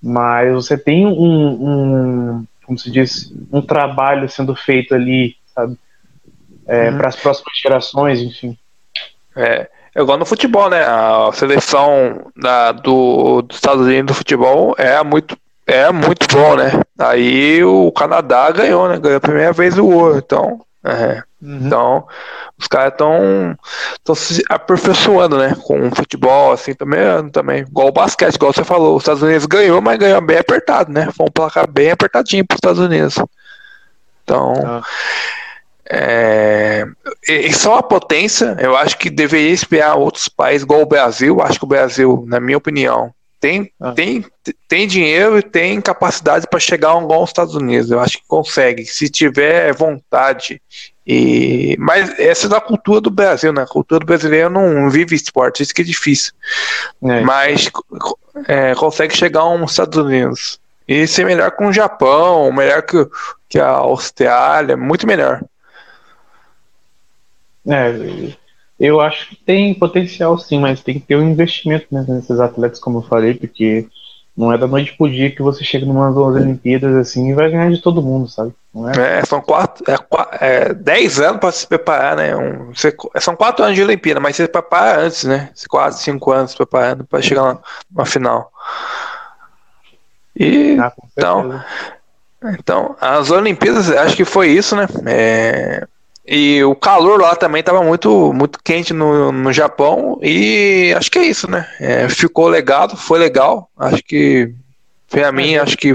Mas 0.03 0.53
você 0.53 0.77
tem 0.77 1.07
um, 1.07 1.13
um 1.13 2.45
como 2.65 2.79
se 2.79 2.91
diz, 2.91 3.33
um 3.53 3.63
trabalho 3.63 4.29
sendo 4.29 4.55
feito 4.55 4.95
ali, 4.95 5.37
sabe? 5.55 5.79
É, 6.67 6.91
uhum. 6.91 6.97
Para 6.97 7.09
as 7.09 7.17
próximas 7.17 7.59
gerações, 7.59 8.21
enfim. 8.21 8.57
É, 9.37 9.69
é 9.95 10.01
igual 10.01 10.19
no 10.19 10.25
futebol, 10.25 10.71
né? 10.71 10.83
A 10.83 11.31
seleção 11.33 12.31
da, 12.37 12.73
do, 12.73 13.43
dos 13.43 13.57
Estados 13.57 13.87
Unidos 13.87 14.15
do 14.15 14.19
futebol 14.19 14.75
é 14.79 15.03
muito, 15.03 15.37
é 15.67 15.91
muito 15.93 16.27
bom, 16.33 16.57
né? 16.57 16.71
Aí 16.99 17.63
o 17.63 17.93
Canadá 17.93 18.51
ganhou, 18.51 18.89
né? 18.89 18.99
Ganhou 18.99 19.19
a 19.19 19.21
primeira 19.21 19.53
vez 19.53 19.79
o 19.79 19.87
ouro. 19.87 20.19
Então, 20.19 20.61
é. 20.85 21.23
Uhum. 21.45 21.67
Então, 21.67 22.07
os 22.59 22.67
caras 22.67 22.95
estão 22.95 24.15
se 24.15 24.43
aperfeiçoando, 24.49 25.37
né? 25.37 25.55
Com 25.63 25.89
o 25.89 25.95
futebol, 25.95 26.53
assim, 26.53 26.73
também, 26.73 27.29
também. 27.31 27.61
Igual 27.61 27.89
o 27.89 27.93
basquete, 27.93 28.37
igual 28.37 28.53
você 28.53 28.65
falou. 28.65 28.97
Os 28.97 29.03
Estados 29.03 29.23
Unidos 29.23 29.45
ganhou, 29.45 29.83
mas 29.83 29.99
ganhou 29.99 30.23
bem 30.23 30.39
apertado, 30.39 30.91
né? 30.91 31.11
Foi 31.15 31.27
um 31.27 31.31
placar 31.31 31.71
bem 31.71 31.91
apertadinho 31.91 32.47
para 32.47 32.55
os 32.55 32.59
Estados 32.59 32.79
Unidos. 32.79 33.17
Então, 34.23 34.55
ah. 34.65 34.83
é, 35.87 36.87
e 37.29 37.53
só 37.53 37.77
a 37.77 37.83
potência, 37.83 38.57
eu 38.59 38.75
acho 38.75 38.97
que 38.97 39.11
deveria 39.11 39.51
espiar 39.51 39.99
outros 39.99 40.29
países, 40.29 40.63
igual 40.63 40.81
o 40.81 40.87
Brasil. 40.87 41.43
Acho 41.43 41.59
que 41.59 41.65
o 41.67 41.69
Brasil, 41.69 42.25
na 42.27 42.41
minha 42.41 42.57
opinião, 42.57 43.13
tem, 43.39 43.71
ah. 43.79 43.93
tem, 43.93 44.25
tem 44.67 44.87
dinheiro 44.87 45.39
e 45.39 45.43
tem 45.43 45.79
capacidade 45.79 46.47
para 46.49 46.59
chegar 46.59 46.93
a 46.93 46.97
um 46.97 47.07
bom 47.07 47.23
Estados 47.23 47.55
Unidos. 47.55 47.91
Eu 47.91 48.01
acho 48.01 48.17
que 48.17 48.27
consegue, 48.27 48.87
se 48.87 49.11
tiver 49.11 49.75
vontade. 49.75 50.63
E, 51.07 51.77
mas 51.79 52.19
essa 52.19 52.47
é 52.47 52.49
da 52.49 52.61
cultura 52.61 53.01
do 53.01 53.11
Brasil, 53.11 53.53
né? 53.53 53.63
A 53.63 53.67
cultura 53.67 54.01
do 54.01 54.07
brasileiro 54.07 54.49
não 54.49 54.89
vive 54.89 55.15
esporte, 55.15 55.63
isso 55.63 55.75
que 55.75 55.83
é 55.83 55.85
difícil. 55.85 56.33
É. 57.03 57.21
Mas 57.21 57.71
é, 58.49 58.75
consegue 58.75 59.17
chegar 59.17 59.41
a 59.41 59.51
um 59.51 59.65
Estados 59.65 59.99
Unidos. 59.99 60.61
E 60.87 61.07
ser 61.07 61.25
melhor 61.25 61.51
com 61.53 61.67
o 61.67 61.73
Japão, 61.73 62.53
melhor 62.53 62.83
que, 62.83 63.07
que 63.49 63.59
a 63.59 63.69
Austrália, 63.69 64.77
muito 64.77 65.07
melhor. 65.07 65.43
É, 67.67 68.35
eu 68.79 69.01
acho 69.01 69.31
que 69.31 69.37
tem 69.37 69.75
potencial 69.75 70.37
sim, 70.39 70.59
mas 70.59 70.83
tem 70.83 71.01
que 71.01 71.07
ter 71.07 71.17
um 71.17 71.31
investimento 71.31 71.87
né, 71.91 72.05
nesses 72.07 72.39
atletas, 72.39 72.79
como 72.79 72.99
eu 72.99 73.03
falei, 73.03 73.35
porque 73.35 73.87
não 74.37 74.53
é 74.53 74.59
da 74.59 74.67
noite 74.67 74.97
pro 74.97 75.09
dia 75.09 75.31
que 75.31 75.43
você 75.43 75.63
chega 75.63 75.87
numa 75.87 76.09
das 76.09 76.17
Olimpíadas 76.17 76.97
assim 76.97 77.31
e 77.31 77.35
vai 77.35 77.51
ganhar 77.51 77.71
de 77.71 77.81
todo 77.81 78.03
mundo, 78.03 78.29
sabe? 78.29 78.53
É? 78.97 79.21
é? 79.21 79.25
são 79.25 79.41
quatro, 79.41 79.85
é, 79.89 79.97
é, 80.41 80.75
dez 80.75 81.21
anos 81.21 81.39
para 81.39 81.53
se 81.53 81.67
preparar, 81.67 82.17
né? 82.17 82.35
Um, 82.35 82.73
você, 82.75 82.95
são 83.21 83.37
quatro 83.37 83.65
anos 83.65 83.77
de 83.77 83.83
Olimpíada, 83.83 84.19
mas 84.19 84.35
você 84.35 84.49
prepara 84.49 85.01
antes, 85.01 85.23
né? 85.25 85.51
Quase 85.69 86.03
cinco 86.03 86.33
anos 86.33 86.55
preparando 86.55 87.05
para 87.05 87.23
chegar 87.23 87.45
na, 87.45 87.59
na 87.95 88.05
final. 88.05 88.51
E 90.35 90.77
ah, 90.81 90.93
então, 91.17 91.63
então, 92.59 92.97
as 93.01 93.31
Olimpíadas, 93.31 93.89
acho 93.89 94.17
que 94.17 94.25
foi 94.25 94.49
isso, 94.49 94.75
né? 94.75 94.89
É, 95.07 95.87
e 96.27 96.65
o 96.65 96.75
calor 96.75 97.21
lá 97.21 97.37
também 97.37 97.61
estava 97.61 97.83
muito, 97.83 98.33
muito 98.33 98.59
quente 98.63 98.95
no, 98.95 99.31
no 99.31 99.53
Japão. 99.53 100.19
E 100.23 100.95
acho 100.97 101.11
que 101.11 101.19
é 101.19 101.27
isso, 101.27 101.51
né? 101.51 101.69
É, 101.79 102.09
ficou 102.09 102.49
legado, 102.49 102.97
foi 102.97 103.19
legal. 103.19 103.69
Acho 103.77 104.03
que, 104.03 104.53
pra 105.11 105.31
mim, 105.31 105.55
é, 105.55 105.59
acho 105.59 105.77
que. 105.77 105.93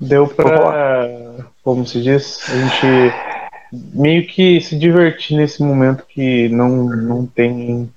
Deu 0.00 0.26
pra, 0.26 1.44
como 1.62 1.86
se 1.86 2.02
diz, 2.02 2.40
a 2.48 2.56
gente 2.56 3.14
meio 3.72 4.26
que 4.26 4.60
se 4.60 4.76
divertir 4.76 5.36
nesse 5.36 5.62
momento 5.62 6.04
que 6.08 6.48
não, 6.48 6.84
não 6.86 7.26
tem 7.26 7.88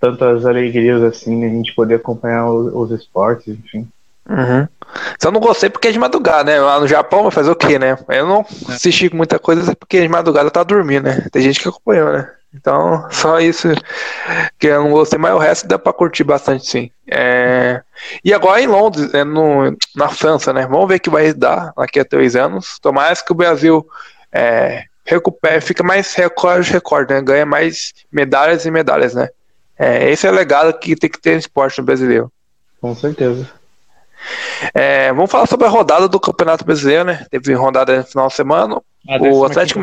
tantas 0.00 0.44
alegrias 0.44 1.02
assim? 1.02 1.44
A 1.44 1.48
gente 1.48 1.74
poder 1.74 1.96
acompanhar 1.96 2.50
os, 2.50 2.90
os 2.90 3.00
esportes, 3.00 3.46
enfim. 3.48 3.86
Uhum. 4.30 4.68
Só 5.20 5.30
não 5.30 5.40
gostei 5.40 5.68
porque 5.68 5.88
é 5.88 5.92
de 5.92 5.98
madrugada, 5.98 6.44
né? 6.44 6.60
Lá 6.60 6.78
no 6.78 6.86
Japão 6.86 7.22
vai 7.22 7.32
fazer 7.32 7.50
o 7.50 7.56
quê, 7.56 7.78
né? 7.78 7.98
Eu 8.08 8.26
não 8.26 8.46
é. 8.68 8.72
assisti 8.72 9.12
muita 9.14 9.38
coisa 9.38 9.74
porque 9.74 10.00
de 10.00 10.08
madrugada 10.08 10.50
tá 10.50 10.62
dormindo, 10.62 11.04
né? 11.04 11.26
Tem 11.32 11.42
gente 11.42 11.60
que 11.60 11.68
acompanhou, 11.68 12.12
né? 12.12 12.30
Então, 12.52 13.06
só 13.10 13.38
isso 13.38 13.68
que 14.58 14.66
eu 14.66 14.82
não 14.82 14.90
gostei, 14.90 15.18
mas 15.18 15.32
o 15.32 15.38
resto 15.38 15.68
dá 15.68 15.78
pra 15.78 15.92
curtir 15.92 16.24
bastante, 16.24 16.66
sim. 16.66 16.90
É... 17.08 17.80
E 18.24 18.34
agora 18.34 18.60
em 18.60 18.66
Londres, 18.66 19.12
é 19.14 19.22
no, 19.22 19.76
na 19.94 20.08
França, 20.08 20.52
né? 20.52 20.66
Vamos 20.66 20.88
ver 20.88 20.96
o 20.96 21.00
que 21.00 21.10
vai 21.10 21.32
dar 21.32 21.72
daqui 21.76 22.00
a 22.00 22.04
três 22.04 22.34
anos. 22.34 22.78
Tomara 22.80 23.14
que 23.14 23.30
o 23.30 23.36
Brasil 23.36 23.86
é, 24.32 24.84
recupere, 25.04 25.60
fica 25.60 25.84
mais 25.84 26.14
recorde, 26.14 26.72
recorde, 26.72 27.14
né? 27.14 27.20
Ganha 27.20 27.46
mais 27.46 27.92
medalhas 28.10 28.64
e 28.64 28.70
medalhas, 28.70 29.14
né? 29.14 29.28
É, 29.78 30.10
esse 30.10 30.26
é 30.26 30.30
o 30.30 30.34
legado 30.34 30.76
que 30.78 30.96
tem 30.96 31.08
que 31.08 31.20
ter 31.20 31.32
no 31.32 31.38
esporte 31.38 31.78
no 31.78 31.84
brasileiro. 31.84 32.32
Com 32.80 32.94
certeza. 32.96 33.59
É, 34.74 35.12
vamos 35.12 35.30
falar 35.30 35.46
sobre 35.46 35.66
a 35.66 35.70
rodada 35.70 36.08
do 36.08 36.20
Campeonato 36.20 36.64
Brasileiro, 36.64 37.04
né? 37.04 37.26
Teve 37.30 37.54
rodada 37.54 37.98
no 37.98 38.04
final 38.04 38.28
de 38.28 38.34
semana. 38.34 38.82
Ah, 39.08 39.18
o 39.20 39.44
Atlético. 39.44 39.82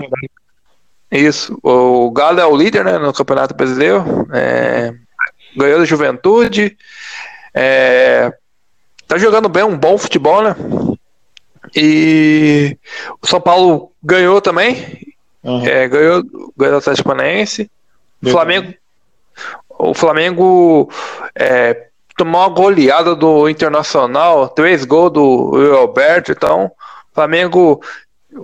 Isso. 1.11 1.57
O 1.63 2.11
Galo 2.11 2.39
é 2.39 2.45
o 2.45 2.55
líder 2.55 2.83
né, 2.83 2.97
no 2.97 3.13
Campeonato 3.13 3.53
Brasileiro. 3.53 4.27
É, 4.33 4.93
ganhou 5.55 5.79
da 5.79 5.85
Juventude. 5.85 6.77
É, 7.53 8.31
tá 9.07 9.17
jogando 9.17 9.49
bem, 9.49 9.63
um 9.63 9.77
bom 9.77 9.97
futebol, 9.97 10.43
né? 10.43 10.55
E 11.75 12.77
o 13.21 13.27
São 13.27 13.41
Paulo 13.41 13.91
ganhou 14.03 14.41
também. 14.41 15.15
Uhum. 15.43 15.65
É, 15.65 15.87
ganhou, 15.87 16.23
ganhou 16.55 16.73
do 16.73 16.77
Atlético 16.77 17.09
Paranaense. 17.09 17.69
O 18.23 18.29
Flamengo, 18.29 18.73
o 19.69 19.93
Flamengo 19.93 20.91
é, 21.35 21.87
tomou 22.17 22.41
uma 22.41 22.49
goleada 22.49 23.15
do 23.15 23.47
Internacional, 23.47 24.49
três 24.49 24.83
gols 24.83 25.13
do 25.13 25.75
Alberto, 25.77 26.31
então 26.31 26.65
o 26.65 26.71
Flamengo 27.13 27.79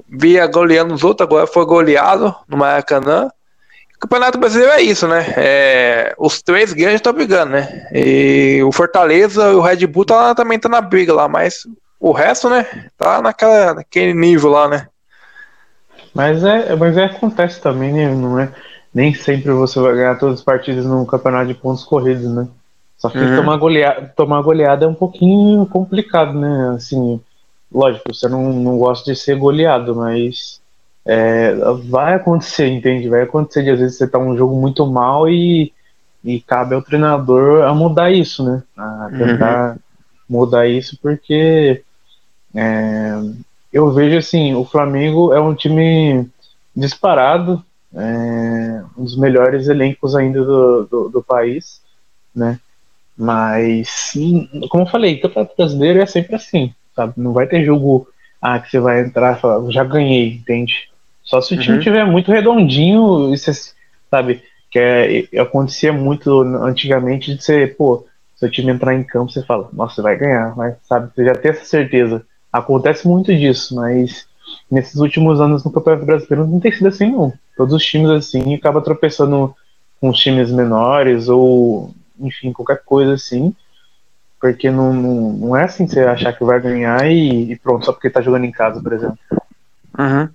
via 0.07 0.45
goleando 0.45 0.93
os 0.93 1.03
outros, 1.03 1.27
agora 1.27 1.47
foi 1.47 1.65
goleado 1.65 2.33
no 2.47 2.55
Maracanã. 2.55 3.29
O 3.95 3.99
Campeonato 3.99 4.37
Brasileiro 4.37 4.73
é 4.73 4.81
isso, 4.81 5.07
né? 5.07 5.33
É, 5.35 6.13
os 6.17 6.41
três 6.41 6.71
grandes 6.71 6.95
estão 6.95 7.13
brigando, 7.13 7.53
né? 7.53 7.87
E 7.91 8.61
o 8.63 8.71
Fortaleza 8.71 9.49
e 9.51 9.55
o 9.55 9.61
Red 9.61 9.87
Bull 9.87 10.05
tá, 10.05 10.35
também 10.35 10.59
tá 10.59 10.69
na 10.69 10.81
briga 10.81 11.13
lá, 11.13 11.27
mas 11.27 11.65
o 11.99 12.11
resto, 12.11 12.49
né? 12.49 12.67
Tá 12.97 13.21
naquela, 13.21 13.73
naquele 13.73 14.13
nível 14.13 14.49
lá, 14.49 14.67
né? 14.67 14.87
Mas 16.13 16.43
é, 16.43 16.75
mas 16.75 16.95
é, 16.97 17.05
acontece 17.05 17.59
também, 17.59 17.91
né? 17.91 18.13
Não 18.13 18.37
é, 18.37 18.49
nem 18.93 19.13
sempre 19.15 19.51
você 19.51 19.79
vai 19.79 19.95
ganhar 19.95 20.19
todas 20.19 20.39
as 20.39 20.45
partidas 20.45 20.85
no 20.85 21.05
campeonato 21.07 21.47
de 21.47 21.55
pontos 21.55 21.83
corridos, 21.83 22.29
né? 22.29 22.47
Só 23.03 23.09
que 23.09 23.17
uhum. 23.17 23.35
tomar, 23.35 23.57
goleada, 23.57 24.13
tomar 24.15 24.41
goleada 24.41 24.85
é 24.85 24.87
um 24.87 24.93
pouquinho 24.93 25.65
complicado, 25.65 26.39
né? 26.39 26.73
Assim, 26.73 27.19
lógico, 27.69 28.13
você 28.13 28.29
não, 28.29 28.53
não 28.53 28.77
gosta 28.77 29.11
de 29.11 29.19
ser 29.19 29.35
goleado, 29.35 29.93
mas 29.93 30.61
é, 31.05 31.53
vai 31.89 32.13
acontecer, 32.13 32.69
entende? 32.69 33.09
Vai 33.09 33.23
acontecer 33.23 33.61
de 33.63 33.71
às 33.71 33.79
vezes 33.81 33.97
você 33.97 34.07
tá 34.07 34.17
um 34.17 34.37
jogo 34.37 34.55
muito 34.55 34.87
mal 34.87 35.27
e, 35.27 35.73
e 36.23 36.39
cabe 36.39 36.75
ao 36.75 36.81
treinador 36.81 37.63
a 37.65 37.73
mudar 37.73 38.09
isso, 38.09 38.41
né? 38.41 38.63
A 38.77 39.09
tentar 39.11 39.71
uhum. 39.71 39.79
mudar 40.29 40.65
isso 40.65 40.97
porque 41.01 41.83
é, 42.55 43.19
eu 43.73 43.91
vejo 43.91 44.17
assim, 44.17 44.55
o 44.55 44.63
Flamengo 44.63 45.33
é 45.33 45.41
um 45.41 45.53
time 45.53 46.25
disparado, 46.73 47.61
é, 47.93 48.81
um 48.97 49.03
dos 49.03 49.17
melhores 49.17 49.67
elencos 49.67 50.15
ainda 50.15 50.41
do, 50.41 50.85
do, 50.85 51.09
do 51.09 51.21
país, 51.21 51.81
né? 52.33 52.57
Mas, 53.17 54.13
como 54.69 54.83
eu 54.83 54.87
falei, 54.87 55.17
campeonato 55.17 55.55
brasileiro 55.55 55.99
é 55.99 56.05
sempre 56.05 56.35
assim, 56.35 56.73
sabe? 56.95 57.13
Não 57.17 57.31
vai 57.31 57.47
ter 57.47 57.63
jogo 57.63 58.07
ah, 58.41 58.59
que 58.59 58.69
você 58.69 58.79
vai 58.79 59.01
entrar 59.01 59.37
e 59.37 59.39
falar, 59.39 59.71
já 59.71 59.83
ganhei, 59.83 60.33
entende? 60.33 60.89
Só 61.23 61.39
se 61.39 61.53
o 61.53 61.59
time 61.59 61.77
uhum. 61.77 61.83
tiver 61.83 62.05
muito 62.05 62.31
redondinho, 62.31 63.33
isso, 63.33 63.73
sabe? 64.09 64.41
Que 64.69 64.79
é, 64.79 65.39
acontecia 65.39 65.93
muito 65.93 66.41
antigamente 66.41 67.35
de 67.35 67.43
ser, 67.43 67.77
pô, 67.77 68.05
se 68.35 68.45
o 68.45 68.49
time 68.49 68.71
entrar 68.71 68.93
em 68.93 69.03
campo, 69.03 69.31
você 69.31 69.43
fala, 69.43 69.69
nossa, 69.71 69.95
você 69.95 70.01
vai 70.01 70.17
ganhar, 70.17 70.55
mas, 70.55 70.75
sabe? 70.83 71.11
Você 71.15 71.23
já 71.23 71.35
tem 71.35 71.51
essa 71.51 71.63
certeza. 71.63 72.25
Acontece 72.51 73.07
muito 73.07 73.33
disso, 73.33 73.75
mas 73.75 74.27
nesses 74.69 74.95
últimos 74.95 75.39
anos 75.39 75.63
no 75.63 75.71
Campeonato 75.71 76.05
Brasileiro 76.05 76.47
não 76.47 76.59
tem 76.59 76.71
sido 76.71 76.87
assim, 76.87 77.11
não. 77.11 77.31
Todos 77.55 77.73
os 77.73 77.85
times 77.85 78.09
assim 78.09 78.53
acabam 78.55 78.83
tropeçando 78.83 79.55
com 80.01 80.09
os 80.09 80.19
times 80.19 80.51
menores 80.51 81.29
ou 81.29 81.93
enfim, 82.23 82.53
qualquer 82.53 82.81
coisa 82.83 83.13
assim. 83.13 83.55
Porque 84.39 84.69
não, 84.69 84.93
não, 84.93 85.33
não 85.33 85.57
é 85.57 85.63
assim 85.63 85.87
você 85.87 86.01
achar 86.01 86.33
que 86.33 86.43
vai 86.43 86.59
ganhar 86.59 87.05
e, 87.09 87.51
e, 87.51 87.55
pronto, 87.55 87.85
só 87.85 87.93
porque 87.93 88.09
tá 88.09 88.21
jogando 88.21 88.45
em 88.45 88.51
casa, 88.51 88.81
por 88.81 88.91
exemplo. 88.91 89.17
Uhum. 89.97 90.27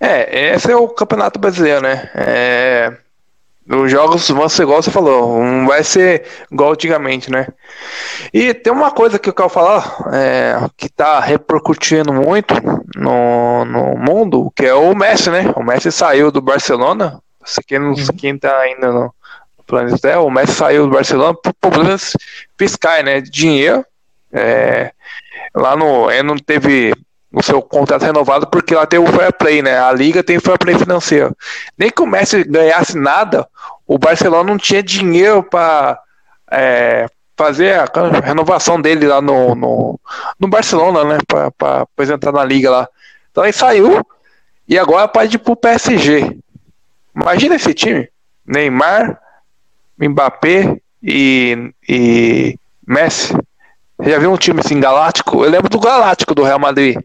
É, 0.00 0.54
esse 0.54 0.70
é 0.70 0.76
o 0.76 0.88
Campeonato 0.88 1.38
Brasileiro, 1.38 1.80
né? 1.80 2.10
É, 2.14 2.96
os 3.68 3.90
jogos 3.90 4.28
vão 4.28 4.48
ser 4.48 4.64
igual 4.64 4.82
você 4.82 4.90
falou, 4.90 5.42
não 5.42 5.66
vai 5.66 5.82
ser 5.82 6.26
igual 6.52 6.72
antigamente, 6.72 7.30
né? 7.30 7.46
E 8.32 8.52
tem 8.52 8.72
uma 8.72 8.90
coisa 8.90 9.18
que 9.18 9.30
eu 9.30 9.32
quero 9.32 9.48
falar 9.48 10.10
é, 10.12 10.56
que 10.76 10.88
tá 10.88 11.18
repercutindo 11.20 12.12
muito 12.12 12.54
no, 12.94 13.64
no 13.64 13.96
mundo, 13.96 14.52
que 14.54 14.66
é 14.66 14.74
o 14.74 14.94
Messi, 14.94 15.30
né? 15.30 15.50
O 15.56 15.62
Messi 15.62 15.90
saiu 15.90 16.30
do 16.30 16.42
Barcelona. 16.42 17.18
Você 17.42 17.62
quem, 17.62 17.78
não, 17.78 17.92
uhum. 17.92 18.06
quem 18.18 18.38
tá 18.38 18.54
ainda 18.58 18.92
no, 18.92 19.14
Planeta 19.66 20.20
o 20.20 20.30
Messi 20.30 20.52
saiu 20.52 20.86
do 20.86 20.92
Barcelona 20.92 21.34
por 21.34 21.52
problemas 21.54 22.12
fiscais, 22.58 23.04
né? 23.04 23.20
Dinheiro. 23.20 23.84
É, 24.32 24.92
lá 25.54 25.76
no. 25.76 26.10
Ele 26.10 26.22
não 26.22 26.36
teve 26.36 26.92
o 27.32 27.42
seu 27.42 27.60
contrato 27.60 28.04
renovado 28.04 28.46
porque 28.46 28.74
lá 28.74 28.86
tem 28.86 28.98
o 28.98 29.06
fair 29.06 29.32
play, 29.32 29.62
né? 29.62 29.78
A 29.78 29.92
liga 29.92 30.22
tem 30.22 30.38
fair 30.38 30.58
play 30.58 30.78
financeiro. 30.78 31.36
Nem 31.76 31.90
que 31.90 32.02
o 32.02 32.06
Messi 32.06 32.44
ganhasse 32.44 32.96
nada, 32.96 33.46
o 33.86 33.98
Barcelona 33.98 34.50
não 34.50 34.58
tinha 34.58 34.82
dinheiro 34.82 35.42
para 35.42 35.98
é, 36.50 37.06
fazer 37.36 37.74
a 37.78 37.86
renovação 38.22 38.80
dele 38.80 39.06
lá 39.06 39.20
no, 39.20 39.54
no, 39.54 40.00
no 40.38 40.48
Barcelona, 40.48 41.04
né? 41.04 41.18
Para 41.26 41.82
apresentar 41.82 42.32
na 42.32 42.44
liga 42.44 42.70
lá. 42.70 42.88
Então 43.30 43.44
ele 43.44 43.52
saiu 43.52 44.06
e 44.68 44.78
agora 44.78 45.08
pode 45.08 45.36
ir 45.36 45.38
pro 45.38 45.56
PSG. 45.56 46.38
Imagina 47.14 47.56
esse 47.56 47.74
time. 47.74 48.08
Neymar, 48.46 49.18
Mbappé 49.98 50.78
e, 51.02 51.72
e 51.88 52.58
Messi. 52.86 53.34
Você 53.98 54.10
já 54.10 54.18
viu 54.18 54.32
um 54.32 54.36
time 54.36 54.60
assim 54.60 54.80
galáctico? 54.80 55.44
Eu 55.44 55.50
lembro 55.50 55.68
do 55.68 55.78
Galáctico 55.78 56.34
do 56.34 56.42
Real 56.42 56.58
Madrid. 56.58 56.98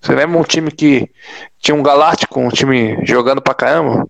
Você 0.00 0.14
lembra 0.14 0.38
um 0.38 0.44
time 0.44 0.70
que 0.70 1.10
tinha 1.58 1.74
um 1.74 1.82
Galáctico, 1.82 2.40
um 2.40 2.48
time 2.48 3.04
jogando 3.04 3.42
pra 3.42 3.54
caramba? 3.54 4.08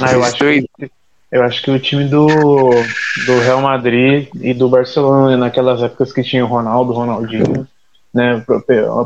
Ah, 0.00 0.12
eu, 0.12 0.22
acho 0.22 0.38
que, 0.38 0.70
eu 1.32 1.42
acho 1.42 1.62
que 1.62 1.70
o 1.70 1.80
time 1.80 2.04
do, 2.04 2.28
do 3.26 3.40
Real 3.40 3.60
Madrid 3.60 4.28
e 4.40 4.54
do 4.54 4.68
Barcelona, 4.68 5.36
naquelas 5.36 5.82
épocas 5.82 6.12
que 6.12 6.22
tinha 6.22 6.44
o 6.44 6.48
Ronaldo, 6.48 6.92
Ronaldinho, 6.92 7.66
né, 8.14 8.44
por, 8.46 8.62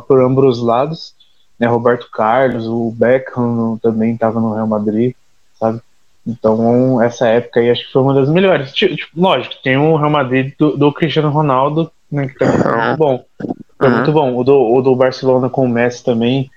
por 0.07 0.23
ambos 0.23 0.59
os 0.59 0.63
lados, 0.63 1.15
né, 1.59 1.67
Roberto 1.67 2.11
Carlos, 2.11 2.67
o 2.67 2.91
Beckham 2.91 3.79
também 3.83 4.13
estava 4.13 4.39
no 4.39 4.53
Real 4.53 4.67
Madrid, 4.67 5.15
sabe? 5.59 5.81
Então, 6.27 7.03
essa 7.03 7.27
época 7.27 7.61
aí 7.61 7.71
acho 7.71 7.87
que 7.87 7.93
foi 7.93 8.03
uma 8.03 8.15
das 8.15 8.29
melhores. 8.29 8.73
Tipo, 8.73 8.97
lógico, 9.17 9.55
tem 9.63 9.77
o 9.77 9.97
Real 9.97 10.11
Madrid 10.11 10.53
do, 10.59 10.77
do 10.77 10.93
Cristiano 10.93 11.31
Ronaldo, 11.31 11.91
né, 12.11 12.29
que 12.29 12.39
também 12.39 12.59
foi 12.59 12.77
muito 12.77 12.99
bom. 12.99 13.25
Foi 13.79 13.89
uhum. 13.89 13.97
muito 13.97 14.13
bom. 14.13 14.37
O 14.37 14.45
do, 14.45 14.75
o 14.75 14.83
do 14.83 14.95
Barcelona 14.95 15.49
com 15.49 15.65
o 15.65 15.69
Messi 15.69 16.05
também. 16.05 16.51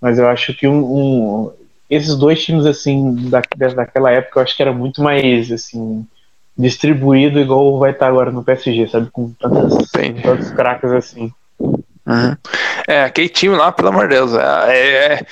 Mas 0.00 0.18
eu 0.18 0.26
acho 0.26 0.52
que 0.54 0.66
um, 0.66 0.82
um, 0.82 1.52
esses 1.88 2.16
dois 2.16 2.42
times, 2.42 2.66
assim, 2.66 3.28
da, 3.28 3.40
daquela 3.74 4.10
época, 4.10 4.40
eu 4.40 4.42
acho 4.42 4.56
que 4.56 4.62
era 4.62 4.72
muito 4.72 5.00
mais, 5.00 5.52
assim, 5.52 6.04
distribuído 6.58 7.38
igual 7.38 7.78
vai 7.78 7.92
estar 7.92 8.08
agora 8.08 8.32
no 8.32 8.42
PSG, 8.42 8.88
sabe? 8.88 9.10
Com 9.10 9.32
tantas, 9.32 9.90
tantos 10.22 10.50
craques 10.50 10.90
assim. 10.90 11.32
Uhum. 12.04 12.36
É, 12.88 13.04
aquele 13.04 13.28
time 13.28 13.54
lá, 13.54 13.70
pelo 13.70 13.88
amor 13.88 14.08
de 14.08 14.16
Deus. 14.16 14.34
É, 14.34 15.14
é, 15.14 15.26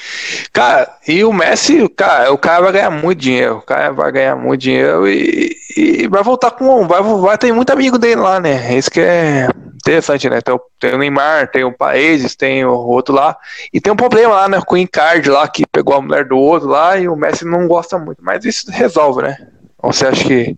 cara, 0.53 0.89
e 1.07 1.25
o 1.25 1.33
Messi, 1.33 1.89
cara, 1.89 2.33
o 2.33 2.39
cara 2.39 2.63
vai 2.63 2.73
ganhar 2.73 2.91
muito 2.91 3.19
dinheiro. 3.19 3.57
O 3.57 3.63
cara 3.63 3.93
vai 3.93 4.13
ganhar 4.13 4.37
muito 4.37 4.61
dinheiro 4.61 5.09
e, 5.09 5.57
e 5.77 6.07
vai 6.09 6.23
voltar 6.23 6.53
com. 6.53 6.87
Vai, 6.87 7.03
vai 7.03 7.37
ter 7.39 7.53
muito 7.53 7.73
amigo 7.73 7.99
dele 7.99 8.21
lá, 8.21 8.39
né? 8.39 8.77
Isso 8.77 8.91
que 8.91 9.01
é 9.01 9.49
interessante, 9.75 10.31
né? 10.31 10.41
Tem 10.41 10.55
o, 10.55 10.61
tem 10.79 10.95
o 10.95 10.99
Neymar, 10.99 11.51
tem 11.51 11.65
o 11.65 11.73
Paedes, 11.73 12.37
tem 12.37 12.65
o 12.65 12.73
outro 12.73 13.15
lá. 13.15 13.37
E 13.73 13.81
tem 13.81 13.93
um 13.93 13.97
problema 13.97 14.35
lá, 14.35 14.49
né? 14.49 14.61
Com 14.65 14.77
o 14.77 14.79
Icardi 14.79 15.29
lá, 15.29 15.49
que 15.49 15.67
pegou 15.67 15.95
a 15.95 16.01
mulher 16.01 16.27
do 16.27 16.37
outro 16.37 16.69
lá 16.69 16.97
e 16.97 17.09
o 17.09 17.17
Messi 17.17 17.45
não 17.45 17.67
gosta 17.67 17.99
muito. 17.99 18.23
Mas 18.23 18.45
isso 18.45 18.71
resolve, 18.71 19.23
né? 19.23 19.37
Ou 19.79 19.93
você 19.93 20.07
acha 20.07 20.25
que. 20.25 20.57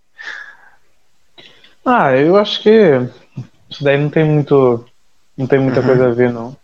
Ah, 1.84 2.12
eu 2.16 2.36
acho 2.36 2.62
que 2.62 3.00
isso 3.70 3.82
daí 3.82 3.96
não 3.96 4.10
tem 4.10 4.24
muito. 4.24 4.84
Não 5.36 5.46
tem 5.46 5.58
muita 5.58 5.80
uhum. 5.80 5.86
coisa 5.86 6.08
a 6.08 6.10
ver, 6.10 6.32
não. 6.32 6.56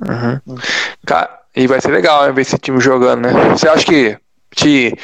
Uhum. 0.00 0.56
Cara, 1.04 1.40
e 1.54 1.66
vai 1.66 1.80
ser 1.80 1.90
legal 1.90 2.26
né, 2.26 2.32
ver 2.32 2.42
esse 2.42 2.58
time 2.58 2.80
jogando, 2.80 3.22
né? 3.22 3.32
Você 3.50 3.68
acha 3.68 3.84
que 3.84 4.18
se 4.54 4.96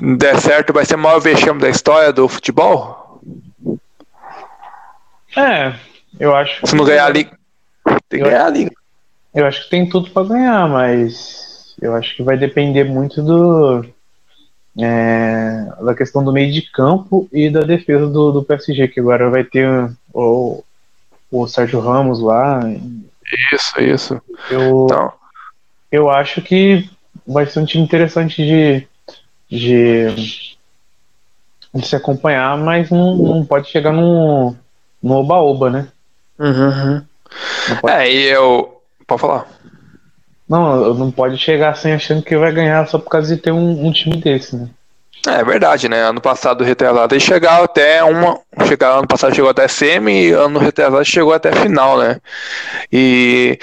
der 0.00 0.40
certo 0.40 0.72
vai 0.72 0.84
ser 0.84 0.94
o 0.94 0.98
maior 0.98 1.20
vexame 1.20 1.60
da 1.60 1.68
história 1.68 2.12
do 2.12 2.28
futebol? 2.28 3.20
É, 5.36 5.74
eu 6.18 6.34
acho. 6.34 6.66
Se 6.66 6.76
não 6.76 6.84
ganhar 6.84 7.06
a 7.06 7.10
liga, 7.10 7.30
tem 8.08 8.22
que 8.22 8.28
ganhar 8.28 8.46
a 8.46 8.50
liga. 8.50 8.70
Eu 9.34 9.46
acho 9.46 9.64
que 9.64 9.70
tem 9.70 9.88
tudo 9.88 10.10
para 10.10 10.28
ganhar, 10.28 10.68
mas 10.68 11.74
eu 11.80 11.94
acho 11.94 12.16
que 12.16 12.22
vai 12.22 12.38
depender 12.38 12.84
muito 12.84 13.22
do 13.22 13.84
é, 14.78 15.66
da 15.82 15.94
questão 15.94 16.24
do 16.24 16.32
meio 16.32 16.52
de 16.52 16.62
campo 16.70 17.28
e 17.32 17.50
da 17.50 17.60
defesa 17.60 18.06
do, 18.06 18.32
do 18.32 18.42
PSG, 18.42 18.88
que 18.88 19.00
agora 19.00 19.28
vai 19.30 19.44
ter 19.44 19.90
o, 20.12 20.62
o 21.30 21.46
Sérgio 21.46 21.80
Ramos 21.80 22.20
lá. 22.20 22.60
Isso, 23.52 23.80
isso. 23.80 24.22
Eu, 24.50 24.86
então. 24.86 25.12
eu 25.90 26.10
acho 26.10 26.40
que 26.40 26.88
vai 27.26 27.46
ser 27.46 27.60
um 27.60 27.64
time 27.64 27.82
interessante 27.82 28.36
de, 28.36 28.86
de, 29.50 30.56
de 31.74 31.86
se 31.86 31.96
acompanhar, 31.96 32.56
mas 32.56 32.90
não, 32.90 33.16
não 33.16 33.44
pode 33.44 33.68
chegar 33.68 33.92
no, 33.92 34.54
no 35.02 35.14
oba-oba, 35.14 35.70
né? 35.70 35.88
Uhum. 36.38 37.02
É, 37.88 38.10
e 38.10 38.24
eu. 38.24 38.80
Pode 39.06 39.20
falar. 39.20 39.48
Não, 40.48 40.94
não 40.94 41.10
pode 41.10 41.38
chegar 41.38 41.70
assim 41.70 41.90
achando 41.90 42.22
que 42.22 42.36
vai 42.36 42.52
ganhar 42.52 42.86
só 42.86 42.98
por 42.98 43.10
causa 43.10 43.34
de 43.34 43.40
ter 43.40 43.50
um, 43.50 43.86
um 43.86 43.92
time 43.92 44.16
desse, 44.16 44.56
né? 44.56 44.68
É 45.26 45.42
verdade, 45.42 45.88
né? 45.88 46.02
Ano 46.02 46.20
passado 46.20 46.62
retrasado 46.62 47.14
ele 47.14 47.20
chegava 47.20 47.64
até 47.64 48.02
uma. 48.04 48.38
Chegava, 48.66 48.98
ano 48.98 49.08
passado 49.08 49.34
chegou 49.34 49.50
até 49.50 49.66
semi 49.66 50.28
e 50.28 50.32
ano 50.32 50.58
retrasado 50.58 51.04
chegou 51.04 51.32
até 51.32 51.52
final, 51.52 51.98
né? 51.98 52.20
E. 52.92 53.58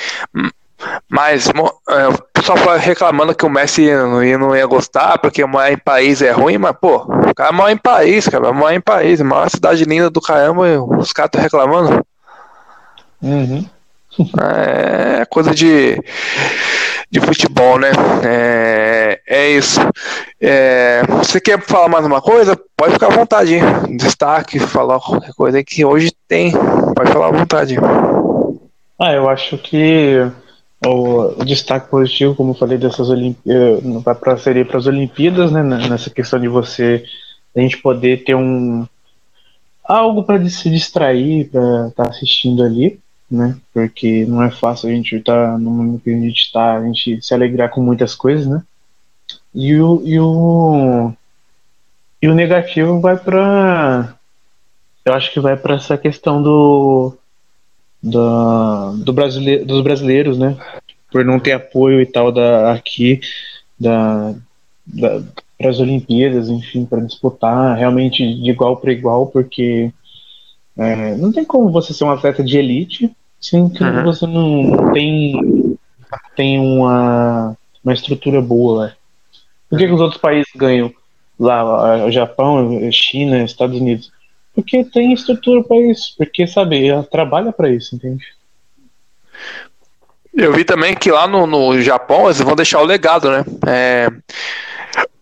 Mas 1.10 1.48
é, 1.48 2.08
o 2.10 2.22
pessoal 2.34 2.58
reclamando 2.78 3.34
que 3.34 3.46
o 3.46 3.50
Messi 3.50 3.90
não 3.90 4.22
ia, 4.22 4.38
não 4.38 4.54
ia 4.54 4.66
gostar 4.66 5.18
porque 5.18 5.46
morar 5.46 5.72
em 5.72 5.78
país 5.78 6.22
é 6.22 6.32
ruim, 6.32 6.58
mas 6.58 6.76
pô, 6.76 6.98
o 6.98 7.34
cara 7.34 7.54
mora 7.54 7.72
em 7.72 7.78
país, 7.78 8.28
cara, 8.28 8.52
mora 8.52 8.76
em 8.76 8.82
país, 8.82 9.22
maior 9.22 9.50
cidade 9.50 9.86
linda 9.86 10.10
do 10.10 10.20
caramba, 10.20 10.64
os 10.82 11.14
caras 11.14 11.30
estão 11.30 11.42
reclamando. 11.42 12.06
Uhum. 13.22 13.66
É 14.42 15.26
coisa 15.26 15.56
de, 15.56 15.98
de 17.14 17.22
futebol, 17.22 17.78
né? 17.78 17.92
É, 18.24 19.22
é 19.28 19.52
isso. 19.52 19.80
É, 20.42 21.04
você 21.20 21.40
quer 21.40 21.62
falar 21.62 21.88
mais 21.88 22.04
uma 22.04 22.20
coisa? 22.20 22.60
Pode 22.76 22.94
ficar 22.94 23.06
à 23.06 23.16
vontade. 23.16 23.54
Hein? 23.54 23.62
Destaque, 23.98 24.58
falar 24.58 25.00
qualquer 25.00 25.32
coisa 25.34 25.64
que 25.64 25.86
hoje 25.86 26.12
tem. 26.28 26.52
Pode 26.96 27.14
falar 27.14 27.28
à 27.28 27.32
vontade. 27.32 27.76
Ah, 29.00 29.14
eu 29.14 29.30
acho 29.30 29.60
que 29.60 30.28
o, 30.84 31.46
destaque 31.46 31.88
positivo, 31.88 32.34
como 32.34 32.52
eu 32.52 32.56
falei, 32.56 32.80
dessas 32.80 33.08
Olimpíadas, 33.12 33.84
para 34.20 34.38
seria 34.38 34.66
para 34.66 34.80
as 34.80 34.88
Olimpíadas, 34.88 35.52
né? 35.52 35.62
Nessa 35.62 36.10
questão 36.10 36.40
de 36.40 36.48
você 36.48 37.04
a 37.56 37.60
gente 37.60 37.78
poder 37.78 38.24
ter 38.24 38.34
um 38.34 38.88
algo 39.84 40.24
para 40.24 40.44
se 40.50 40.68
distrair, 40.68 41.48
para 41.52 41.90
estar 41.90 42.06
tá 42.06 42.10
assistindo 42.10 42.64
ali 42.64 43.03
né? 43.34 43.58
Porque 43.74 44.26
não 44.28 44.44
é 44.44 44.52
fácil 44.52 44.90
a 44.90 44.92
gente 44.92 45.16
estar 45.16 45.54
tá, 45.54 45.58
no 45.58 45.72
momento 45.72 46.04
que 46.04 46.12
a 46.12 46.20
gente 46.20 46.40
está, 46.40 46.78
a 46.78 46.86
gente 46.86 47.20
se 47.22 47.34
alegrar 47.34 47.70
com 47.72 47.82
muitas 47.82 48.14
coisas, 48.14 48.46
né? 48.46 48.64
E 49.54 49.76
o, 49.76 50.02
e 50.06 50.20
o, 50.20 51.12
e 52.22 52.28
o 52.28 52.36
negativo 52.36 53.02
vai 53.02 53.18
para. 53.18 54.16
Eu 55.04 55.14
acho 55.14 55.32
que 55.34 55.40
vai 55.40 55.58
para 55.58 55.76
essa 55.76 55.98
questão 55.98 56.42
do. 56.42 57.18
Da, 58.02 58.92
do 58.98 59.14
brasileiro, 59.14 59.66
dos 59.66 59.82
brasileiros, 59.82 60.38
né? 60.38 60.56
Por 61.12 61.26
não 61.26 61.40
ter 61.40 61.54
apoio 61.54 62.02
e 62.02 62.06
tal 62.06 62.32
da, 62.32 62.72
aqui 62.74 63.20
da, 63.80 64.36
da, 64.86 65.24
para 65.58 65.70
as 65.70 65.80
Olimpíadas, 65.80 66.50
enfim, 66.50 66.86
para 66.86 67.02
disputar 67.02 67.78
realmente 67.78 68.24
de 68.24 68.50
igual 68.52 68.78
para 68.78 68.92
igual, 68.92 69.28
porque 69.28 69.92
é, 70.78 71.16
não 71.16 71.32
tem 71.32 71.46
como 71.46 71.72
você 71.72 71.94
ser 71.94 72.04
um 72.04 72.12
atleta 72.12 72.44
de 72.44 72.58
elite 72.58 73.16
Sim, 73.44 73.68
que 73.68 73.84
uhum. 73.84 74.04
você 74.06 74.26
não 74.26 74.94
tem, 74.94 75.78
tem 76.34 76.60
uma, 76.62 77.58
uma 77.84 77.94
estrutura 77.94 78.42
boa, 78.42 78.86
né? 78.86 78.94
Por 79.70 79.78
que, 79.78 79.86
que 79.86 79.92
os 79.92 80.00
outros 80.00 80.22
países 80.22 80.50
ganham 80.56 80.94
lá, 81.38 82.06
o 82.06 82.10
Japão, 82.10 82.80
China, 82.90 83.44
Estados 83.44 83.78
Unidos? 83.78 84.10
Porque 84.56 84.86
tem 84.86 85.12
estrutura 85.12 85.62
para 85.62 85.78
isso, 85.78 86.14
porque, 86.18 86.48
sabe, 86.48 86.90
trabalha 87.12 87.52
para 87.52 87.70
isso, 87.70 87.98
entende? 87.98 88.24
Eu 90.34 90.54
vi 90.54 90.64
também 90.64 90.96
que 90.96 91.12
lá 91.12 91.28
no, 91.28 91.46
no 91.46 91.82
Japão 91.82 92.26
eles 92.28 92.40
vão 92.40 92.56
deixar 92.56 92.80
o 92.80 92.86
legado, 92.86 93.30
né? 93.30 93.44
É, 93.68 94.08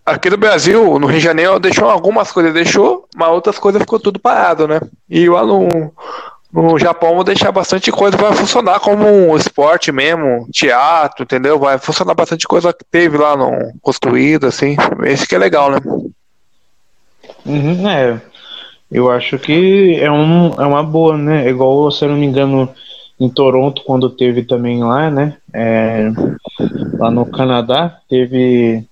aqui 0.05 0.29
no 0.29 0.37
Brasil, 0.37 0.99
no 0.99 1.07
Rio 1.07 1.17
de 1.17 1.23
Janeiro, 1.23 1.59
deixou 1.59 1.89
algumas 1.89 2.31
coisas, 2.31 2.53
deixou, 2.53 3.07
mas 3.15 3.29
outras 3.29 3.57
coisas 3.57 3.81
ficou 3.81 3.99
tudo 3.99 4.19
parado, 4.19 4.67
né? 4.67 4.79
E 5.09 5.27
lá 5.27 5.43
no, 5.43 5.91
no 6.53 6.77
Japão 6.77 7.15
vão 7.15 7.23
deixar 7.23 7.51
bastante 7.51 7.91
coisa, 7.91 8.17
vai 8.17 8.33
funcionar 8.33 8.79
como 8.79 9.07
um 9.07 9.37
esporte 9.37 9.91
mesmo, 9.91 10.47
teatro, 10.51 11.23
entendeu? 11.23 11.57
Vai 11.57 11.77
funcionar 11.77 12.13
bastante 12.13 12.47
coisa 12.47 12.73
que 12.73 12.83
teve 12.83 13.17
lá 13.17 13.37
no 13.37 13.73
construído, 13.81 14.47
assim. 14.47 14.75
Esse 15.03 15.27
que 15.27 15.35
é 15.35 15.37
legal, 15.37 15.71
né? 15.71 15.77
Uhum, 17.45 17.89
é. 17.89 18.21
Eu 18.91 19.09
acho 19.09 19.39
que 19.39 19.97
é, 20.01 20.11
um, 20.11 20.49
é 20.61 20.65
uma 20.65 20.83
boa, 20.83 21.17
né? 21.17 21.47
Igual, 21.47 21.89
se 21.89 22.03
eu 22.03 22.09
não 22.09 22.17
me 22.17 22.25
engano, 22.25 22.69
em 23.17 23.29
Toronto, 23.29 23.83
quando 23.85 24.09
teve 24.09 24.43
também 24.43 24.83
lá, 24.83 25.09
né? 25.09 25.37
É, 25.53 26.11
lá 26.97 27.09
no 27.11 27.25
Canadá, 27.25 27.99
teve. 28.09 28.83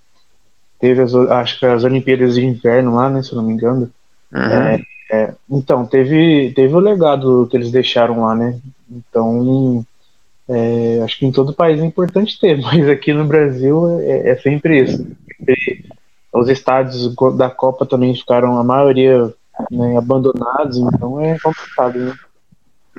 Teve 0.79 1.01
as, 1.01 1.13
acho 1.13 1.59
que 1.59 1.65
as 1.65 1.83
Olimpíadas 1.83 2.35
de 2.35 2.45
Inverno 2.45 2.95
lá, 2.95 3.09
né? 3.09 3.21
Se 3.21 3.33
eu 3.33 3.37
não 3.37 3.43
me 3.43 3.53
engano. 3.53 3.91
Uhum. 4.31 4.41
É, 4.41 4.79
é, 5.11 5.33
então, 5.49 5.85
teve, 5.85 6.51
teve 6.55 6.73
o 6.73 6.79
legado 6.79 7.47
que 7.49 7.57
eles 7.57 7.71
deixaram 7.71 8.21
lá, 8.21 8.35
né? 8.35 8.59
Então, 8.89 9.83
é, 10.47 11.01
acho 11.03 11.17
que 11.17 11.25
em 11.25 11.31
todo 11.31 11.53
país 11.53 11.81
é 11.81 11.85
importante 11.85 12.39
ter, 12.39 12.59
mas 12.61 12.87
aqui 12.87 13.11
no 13.13 13.25
Brasil 13.25 13.99
é, 14.01 14.29
é 14.29 14.35
sempre 14.37 14.83
isso. 14.83 15.05
os 16.33 16.47
estádios 16.47 17.15
da 17.35 17.49
Copa 17.49 17.85
também 17.85 18.13
ficaram, 18.13 18.57
a 18.57 18.63
maioria, 18.63 19.33
né, 19.71 19.97
abandonados, 19.97 20.77
então 20.77 21.19
é 21.19 21.37
complicado, 21.39 21.99
né? 21.99 22.13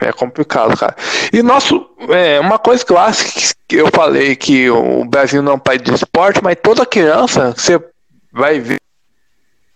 É 0.03 0.13
complicado, 0.13 0.77
cara. 0.79 0.97
E 1.31 1.43
nosso, 1.43 1.87
é, 2.09 2.41
uma 2.41 2.59
coisa 2.59 2.85
acho 2.99 3.55
que 3.69 3.77
eu 3.77 3.89
falei 3.95 4.35
que 4.35 4.71
o 4.71 5.05
Brasil 5.05 5.43
não 5.43 5.53
é 5.53 5.55
um 5.57 5.59
país 5.59 5.83
de 5.83 5.93
esporte, 5.93 6.43
mas 6.43 6.57
toda 6.63 6.87
criança, 6.87 7.53
você 7.53 7.79
vai 8.33 8.59
ver 8.59 8.81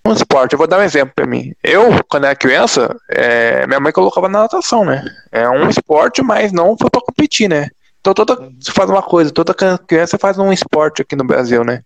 um 0.06 0.12
esporte. 0.12 0.52
Eu 0.52 0.58
vou 0.58 0.66
dar 0.66 0.78
um 0.78 0.82
exemplo 0.82 1.14
para 1.14 1.26
mim. 1.26 1.54
Eu, 1.62 2.04
quando 2.08 2.24
era 2.24 2.36
criança, 2.36 2.94
é, 3.08 3.66
minha 3.66 3.80
mãe 3.80 3.92
colocava 3.92 4.28
na 4.28 4.42
natação, 4.42 4.84
né? 4.84 5.04
É 5.32 5.48
um 5.48 5.68
esporte, 5.68 6.22
mas 6.22 6.52
não 6.52 6.76
foi 6.76 6.90
para 6.90 7.00
competir, 7.00 7.48
né? 7.48 7.68
Então 8.00 8.12
toda 8.12 8.36
você 8.60 8.70
faz 8.70 8.90
uma 8.90 9.02
coisa, 9.02 9.30
toda 9.30 9.54
criança 9.54 10.18
faz 10.18 10.38
um 10.38 10.52
esporte 10.52 11.00
aqui 11.00 11.16
no 11.16 11.24
Brasil, 11.24 11.64
né? 11.64 11.82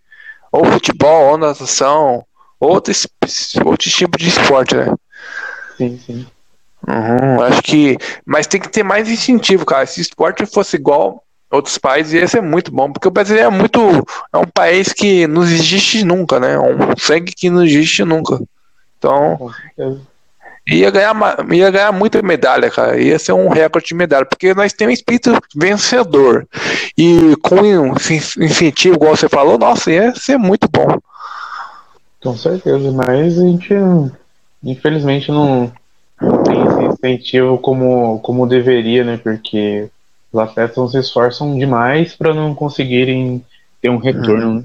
Ou 0.51 0.65
futebol, 0.65 1.31
ou 1.31 1.37
natação, 1.37 2.25
outro, 2.59 2.93
outro 3.63 3.89
tipo 3.89 4.17
de 4.17 4.27
esporte, 4.27 4.75
né? 4.75 4.93
Sim, 5.77 5.97
sim. 6.05 6.27
Uhum, 6.87 7.41
acho 7.43 7.61
que. 7.61 7.97
Mas 8.25 8.47
tem 8.47 8.59
que 8.59 8.69
ter 8.69 8.83
mais 8.83 9.09
incentivo, 9.09 9.65
cara. 9.65 9.85
Se 9.85 10.01
esporte 10.01 10.45
fosse 10.45 10.75
igual 10.75 11.23
outros 11.51 11.77
países, 11.77 12.13
ia 12.13 12.27
ser 12.27 12.41
muito 12.41 12.71
bom, 12.71 12.91
porque 12.91 13.07
o 13.07 13.11
Brasil 13.11 13.37
é 13.37 13.49
muito. 13.49 13.79
É 14.31 14.37
um 14.37 14.45
país 14.45 14.93
que 14.93 15.27
não 15.27 15.43
existe 15.43 16.03
nunca, 16.03 16.39
né? 16.39 16.53
É 16.53 16.59
um 16.59 16.95
sangue 16.97 17.33
que 17.33 17.49
não 17.49 17.63
existe 17.63 18.03
nunca. 18.03 18.39
Então. 18.97 19.51
Ia 20.67 20.91
ganhar, 20.91 21.15
ia 21.51 21.71
ganhar 21.71 21.91
muita 21.91 22.21
medalha, 22.21 22.69
cara. 22.69 22.99
Ia 22.99 23.17
ser 23.17 23.33
um 23.33 23.49
recorde 23.49 23.87
de 23.87 23.95
medalha, 23.95 24.25
porque 24.25 24.53
nós 24.53 24.71
temos 24.71 24.91
um 24.91 24.93
espírito 24.93 25.41
vencedor. 25.55 26.47
E 26.95 27.35
com 27.37 27.57
incentivo, 27.87 28.95
igual 28.95 29.15
você 29.15 29.27
falou, 29.27 29.57
nossa, 29.57 29.91
ia 29.91 30.13
ser 30.13 30.37
muito 30.37 30.69
bom. 30.69 30.99
Com 32.21 32.37
certeza, 32.37 32.91
mas 32.91 33.39
a 33.39 33.41
gente, 33.41 33.73
infelizmente, 34.63 35.31
não, 35.31 35.71
não 36.21 36.43
tem 36.43 36.61
esse 36.61 36.83
incentivo 36.83 37.57
como, 37.57 38.19
como 38.19 38.45
deveria, 38.45 39.03
né? 39.03 39.17
Porque 39.17 39.89
Os 40.31 40.39
atletas 40.39 40.91
se 40.91 40.99
esforçam 40.99 41.57
demais 41.57 42.15
para 42.15 42.33
não 42.33 42.53
conseguirem 42.53 43.43
ter 43.81 43.89
um 43.89 43.97
retorno. 43.97 44.47
Uhum. 44.47 44.55
Né? 44.55 44.63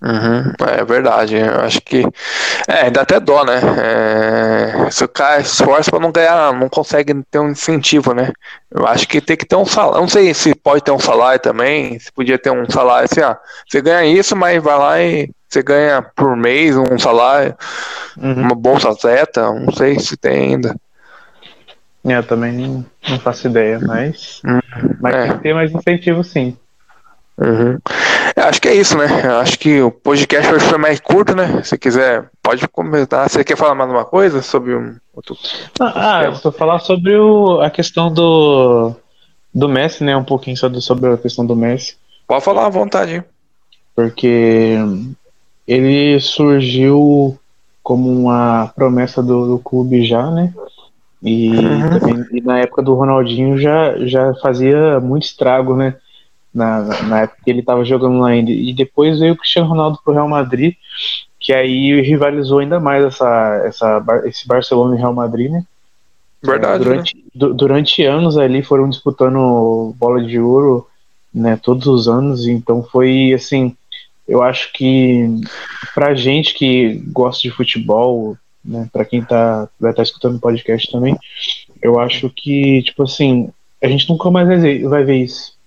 Uhum, 0.00 0.52
é 0.66 0.84
verdade, 0.84 1.36
eu 1.36 1.60
acho 1.60 1.80
que 1.82 2.04
é, 2.66 2.90
dá 2.90 3.02
até 3.02 3.20
dó, 3.20 3.44
né? 3.44 3.60
É, 3.78 4.90
se 4.90 5.04
o 5.04 5.08
cara 5.08 5.40
esforça 5.40 5.90
para 5.90 6.00
não 6.00 6.12
ganhar, 6.12 6.52
não 6.52 6.68
consegue 6.68 7.14
ter 7.30 7.38
um 7.38 7.50
incentivo, 7.50 8.12
né? 8.14 8.32
Eu 8.70 8.86
acho 8.86 9.06
que 9.06 9.20
tem 9.20 9.36
que 9.36 9.44
ter 9.44 9.56
um 9.56 9.66
salário. 9.66 10.00
Não 10.00 10.08
sei 10.08 10.32
se 10.34 10.54
pode 10.54 10.82
ter 10.82 10.92
um 10.92 10.98
salário 10.98 11.40
também, 11.40 11.98
se 11.98 12.12
podia 12.12 12.38
ter 12.38 12.50
um 12.50 12.68
salário 12.70 13.08
assim, 13.10 13.20
ah, 13.20 13.38
você 13.68 13.80
ganha 13.80 14.04
isso, 14.04 14.34
mas 14.36 14.62
vai 14.62 14.78
lá 14.78 15.02
e 15.02 15.30
você 15.48 15.62
ganha 15.62 16.02
por 16.14 16.36
mês 16.36 16.76
um 16.76 16.98
salário, 16.98 17.54
uhum. 18.16 18.34
uma 18.34 18.54
bolsa 18.54 18.90
atleta, 18.90 19.52
não 19.52 19.72
sei 19.72 19.98
se 19.98 20.16
tem 20.16 20.52
ainda. 20.52 20.74
É, 22.08 22.18
eu 22.18 22.22
também 22.22 22.52
não, 22.52 22.84
não 23.08 23.18
faço 23.18 23.46
ideia, 23.46 23.78
mas, 23.80 24.40
mas 25.00 25.14
é. 25.14 25.22
tem 25.26 25.36
que 25.36 25.42
ter 25.42 25.54
mais 25.54 25.72
incentivo 25.72 26.24
sim. 26.24 26.56
Uhum. 27.38 27.78
Acho 28.36 28.60
que 28.60 28.68
é 28.68 28.74
isso, 28.74 28.98
né? 28.98 29.06
Acho 29.40 29.58
que 29.58 29.80
o 29.80 29.92
podcast 29.92 30.52
hoje 30.52 30.66
foi 30.66 30.78
mais 30.78 30.98
curto, 30.98 31.36
né? 31.36 31.62
Se 31.62 31.78
quiser, 31.78 32.28
pode 32.42 32.66
comentar. 32.68 33.28
Você 33.28 33.44
quer 33.44 33.56
falar 33.56 33.74
mais 33.74 33.90
uma 33.90 34.04
coisa 34.04 34.42
sobre 34.42 34.74
um 34.74 34.96
outro. 35.14 35.36
Ah, 35.80 36.24
eu 36.24 36.32
vou 36.32 36.52
falar 36.52 36.80
sobre 36.80 37.16
o, 37.16 37.60
a 37.60 37.70
questão 37.70 38.12
do, 38.12 38.92
do 39.54 39.68
Messi, 39.68 40.02
né? 40.02 40.16
Um 40.16 40.24
pouquinho 40.24 40.56
sobre, 40.56 40.80
sobre 40.80 41.12
a 41.12 41.16
questão 41.16 41.46
do 41.46 41.54
Messi. 41.54 41.96
Pode 42.26 42.44
falar 42.44 42.66
à 42.66 42.70
vontade. 42.70 43.14
Hein? 43.14 43.24
Porque 43.94 44.76
ele 45.66 46.20
surgiu 46.20 47.38
como 47.82 48.10
uma 48.10 48.72
promessa 48.74 49.22
do, 49.22 49.46
do 49.46 49.58
clube 49.58 50.04
já, 50.04 50.30
né? 50.30 50.52
E, 51.22 51.50
uhum. 51.50 51.98
também, 51.98 52.26
e 52.32 52.40
na 52.40 52.60
época 52.60 52.82
do 52.82 52.94
Ronaldinho 52.94 53.58
já, 53.58 53.98
já 54.06 54.34
fazia 54.34 55.00
muito 55.00 55.24
estrago, 55.24 55.76
né? 55.76 55.96
na, 56.52 56.82
na 57.04 57.20
época 57.20 57.40
que 57.44 57.50
ele 57.50 57.60
estava 57.60 57.84
jogando 57.84 58.18
lá 58.18 58.28
ainda. 58.28 58.50
E 58.50 58.72
depois 58.72 59.18
veio 59.18 59.34
o 59.34 59.36
Cristiano 59.36 59.68
Ronaldo 59.68 59.98
pro 60.04 60.12
Real 60.12 60.28
Madrid, 60.28 60.74
que 61.38 61.52
aí 61.52 62.00
rivalizou 62.00 62.58
ainda 62.58 62.80
mais 62.80 63.04
essa, 63.04 63.62
essa, 63.64 64.04
esse 64.24 64.46
Barcelona 64.46 64.96
e 64.96 64.98
Real 64.98 65.14
Madrid, 65.14 65.50
né? 65.50 65.64
Verdade. 66.42 66.84
Durante, 66.84 67.16
né? 67.16 67.22
du, 67.34 67.54
durante 67.54 68.02
anos 68.04 68.36
ali 68.36 68.62
foram 68.62 68.88
disputando 68.88 69.94
bola 69.96 70.22
de 70.22 70.38
ouro, 70.38 70.86
né? 71.32 71.58
Todos 71.62 71.86
os 71.86 72.08
anos, 72.08 72.46
então 72.46 72.82
foi 72.82 73.32
assim. 73.32 73.76
Eu 74.26 74.42
acho 74.42 74.72
que 74.72 75.26
pra 75.94 76.14
gente 76.14 76.52
que 76.54 77.02
gosta 77.06 77.42
de 77.42 77.50
futebol, 77.50 78.36
né, 78.68 78.88
para 78.92 79.04
quem 79.04 79.22
tá, 79.22 79.68
vai 79.80 79.90
estar 79.90 80.02
tá 80.02 80.02
escutando 80.02 80.36
o 80.36 80.40
podcast 80.40 80.90
também, 80.92 81.16
eu 81.82 81.98
acho 81.98 82.30
que, 82.30 82.82
tipo 82.82 83.02
assim, 83.02 83.48
a 83.82 83.88
gente 83.88 84.08
nunca 84.08 84.30
mais 84.30 84.46
vai 84.46 84.58
ver, 84.58 84.88
vai 84.88 85.04
ver 85.04 85.16
isso 85.16 85.58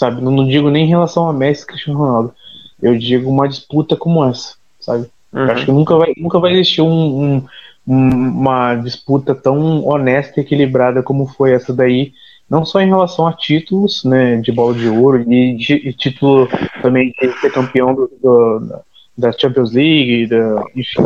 sabe? 0.00 0.22
Não, 0.22 0.32
não, 0.32 0.48
digo 0.48 0.70
nem 0.70 0.84
em 0.84 0.88
relação 0.88 1.28
a 1.28 1.32
Messi 1.32 1.64
e 1.64 1.66
Cristiano 1.66 1.98
Ronaldo. 1.98 2.34
Eu 2.80 2.96
digo 2.96 3.30
uma 3.30 3.46
disputa 3.46 3.94
como 3.94 4.24
essa, 4.24 4.54
sabe? 4.80 5.06
Uhum. 5.32 5.44
Eu 5.44 5.52
acho 5.52 5.66
que 5.66 5.72
nunca 5.72 5.96
vai, 5.96 6.12
nunca 6.16 6.38
vai 6.38 6.52
existir 6.52 6.80
um, 6.80 7.36
um, 7.36 7.46
uma 7.86 8.74
disputa 8.76 9.34
tão 9.34 9.86
honesta 9.86 10.40
e 10.40 10.42
equilibrada 10.42 11.02
como 11.02 11.26
foi 11.26 11.52
essa 11.52 11.74
daí, 11.74 12.12
não 12.48 12.64
só 12.64 12.80
em 12.80 12.88
relação 12.88 13.26
a 13.26 13.32
títulos, 13.32 14.02
né, 14.04 14.36
de 14.38 14.50
bola 14.50 14.74
de 14.74 14.88
ouro 14.88 15.20
e, 15.30 15.56
de, 15.56 15.74
e 15.74 15.92
título 15.92 16.48
também 16.82 17.12
de 17.20 17.32
ser 17.40 17.52
campeão 17.52 17.94
do, 17.94 18.10
do, 18.20 18.80
da 19.16 19.30
Champions 19.30 19.72
League, 19.72 20.26
da, 20.26 20.64
enfim. 20.74 21.02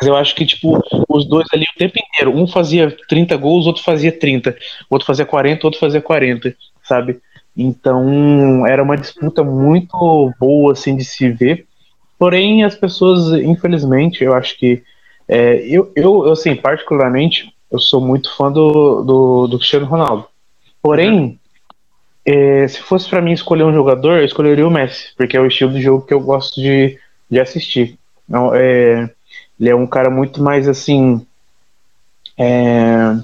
Mas 0.00 0.08
eu 0.08 0.16
acho 0.16 0.34
que, 0.34 0.46
tipo, 0.46 0.82
os 1.08 1.28
dois 1.28 1.46
ali 1.52 1.64
o 1.64 1.78
tempo 1.78 1.94
inteiro, 1.98 2.34
um 2.34 2.46
fazia 2.46 2.96
30 3.06 3.36
gols, 3.36 3.66
outro 3.66 3.82
fazia 3.82 4.10
30, 4.10 4.56
outro 4.88 5.06
fazia 5.06 5.26
40, 5.26 5.66
outro 5.66 5.78
fazia 5.78 6.00
40, 6.00 6.56
sabe? 6.82 7.20
Então 7.54 8.66
era 8.66 8.82
uma 8.82 8.96
disputa 8.96 9.44
muito 9.44 10.32
boa 10.40 10.72
assim 10.72 10.96
de 10.96 11.04
se 11.04 11.28
ver. 11.28 11.66
Porém, 12.18 12.64
as 12.64 12.74
pessoas, 12.74 13.32
infelizmente, 13.42 14.24
eu 14.24 14.32
acho 14.32 14.58
que 14.58 14.82
é, 15.28 15.66
eu, 15.66 15.92
eu, 15.94 16.32
assim, 16.32 16.56
particularmente, 16.56 17.52
eu 17.70 17.78
sou 17.78 18.00
muito 18.00 18.34
fã 18.36 18.50
do, 18.50 19.02
do, 19.02 19.46
do 19.48 19.58
Cristiano 19.58 19.86
Ronaldo. 19.86 20.26
Porém, 20.82 21.38
é, 22.24 22.66
se 22.68 22.80
fosse 22.80 23.08
para 23.08 23.20
mim 23.20 23.32
escolher 23.32 23.64
um 23.64 23.72
jogador, 23.72 24.18
eu 24.18 24.24
escolheria 24.24 24.66
o 24.66 24.70
Messi, 24.70 25.14
porque 25.16 25.36
é 25.36 25.40
o 25.40 25.46
estilo 25.46 25.72
de 25.72 25.82
jogo 25.82 26.06
que 26.06 26.14
eu 26.14 26.20
gosto 26.20 26.60
de, 26.60 26.98
de 27.30 27.38
assistir. 27.38 27.98
Então, 28.28 28.54
é, 28.54 29.10
ele 29.60 29.68
é 29.68 29.76
um 29.76 29.86
cara 29.86 30.08
muito 30.08 30.42
mais 30.42 30.66
assim, 30.66 31.24
é, 32.38 33.14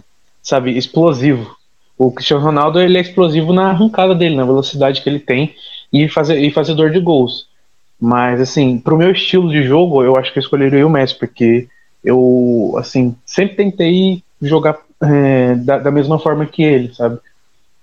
sabe, 0.43 0.77
explosivo. 0.77 1.57
O 1.97 2.13
Cristiano 2.13 2.45
Ronaldo 2.45 2.79
ele 2.79 2.99
é 2.99 3.01
explosivo 3.01 3.55
na 3.55 3.71
arrancada 3.71 4.15
dele, 4.15 4.37
na 4.37 4.45
velocidade 4.45 5.01
que 5.01 5.09
ele 5.09 5.19
tem 5.19 5.55
e, 5.91 6.07
fazer, 6.09 6.39
e 6.39 6.51
fazedor 6.51 6.91
de 6.91 7.01
gols. 7.01 7.49
Mas, 7.99 8.39
assim, 8.39 8.79
pro 8.79 8.99
meu 8.99 9.11
estilo 9.11 9.51
de 9.51 9.63
jogo, 9.63 10.03
eu 10.05 10.17
acho 10.17 10.31
que 10.31 10.39
eu 10.39 10.43
escolheria 10.43 10.87
o 10.87 10.91
Messi, 10.91 11.15
porque 11.19 11.67
eu, 12.05 12.75
assim, 12.77 13.17
sempre 13.25 13.57
tentei 13.57 14.23
jogar 14.43 14.79
é, 15.03 15.55
da, 15.55 15.79
da, 15.79 15.91
mesma 15.91 16.19
forma 16.19 16.45
que 16.45 16.63
ele, 16.63 16.95
sabe? 16.95 17.19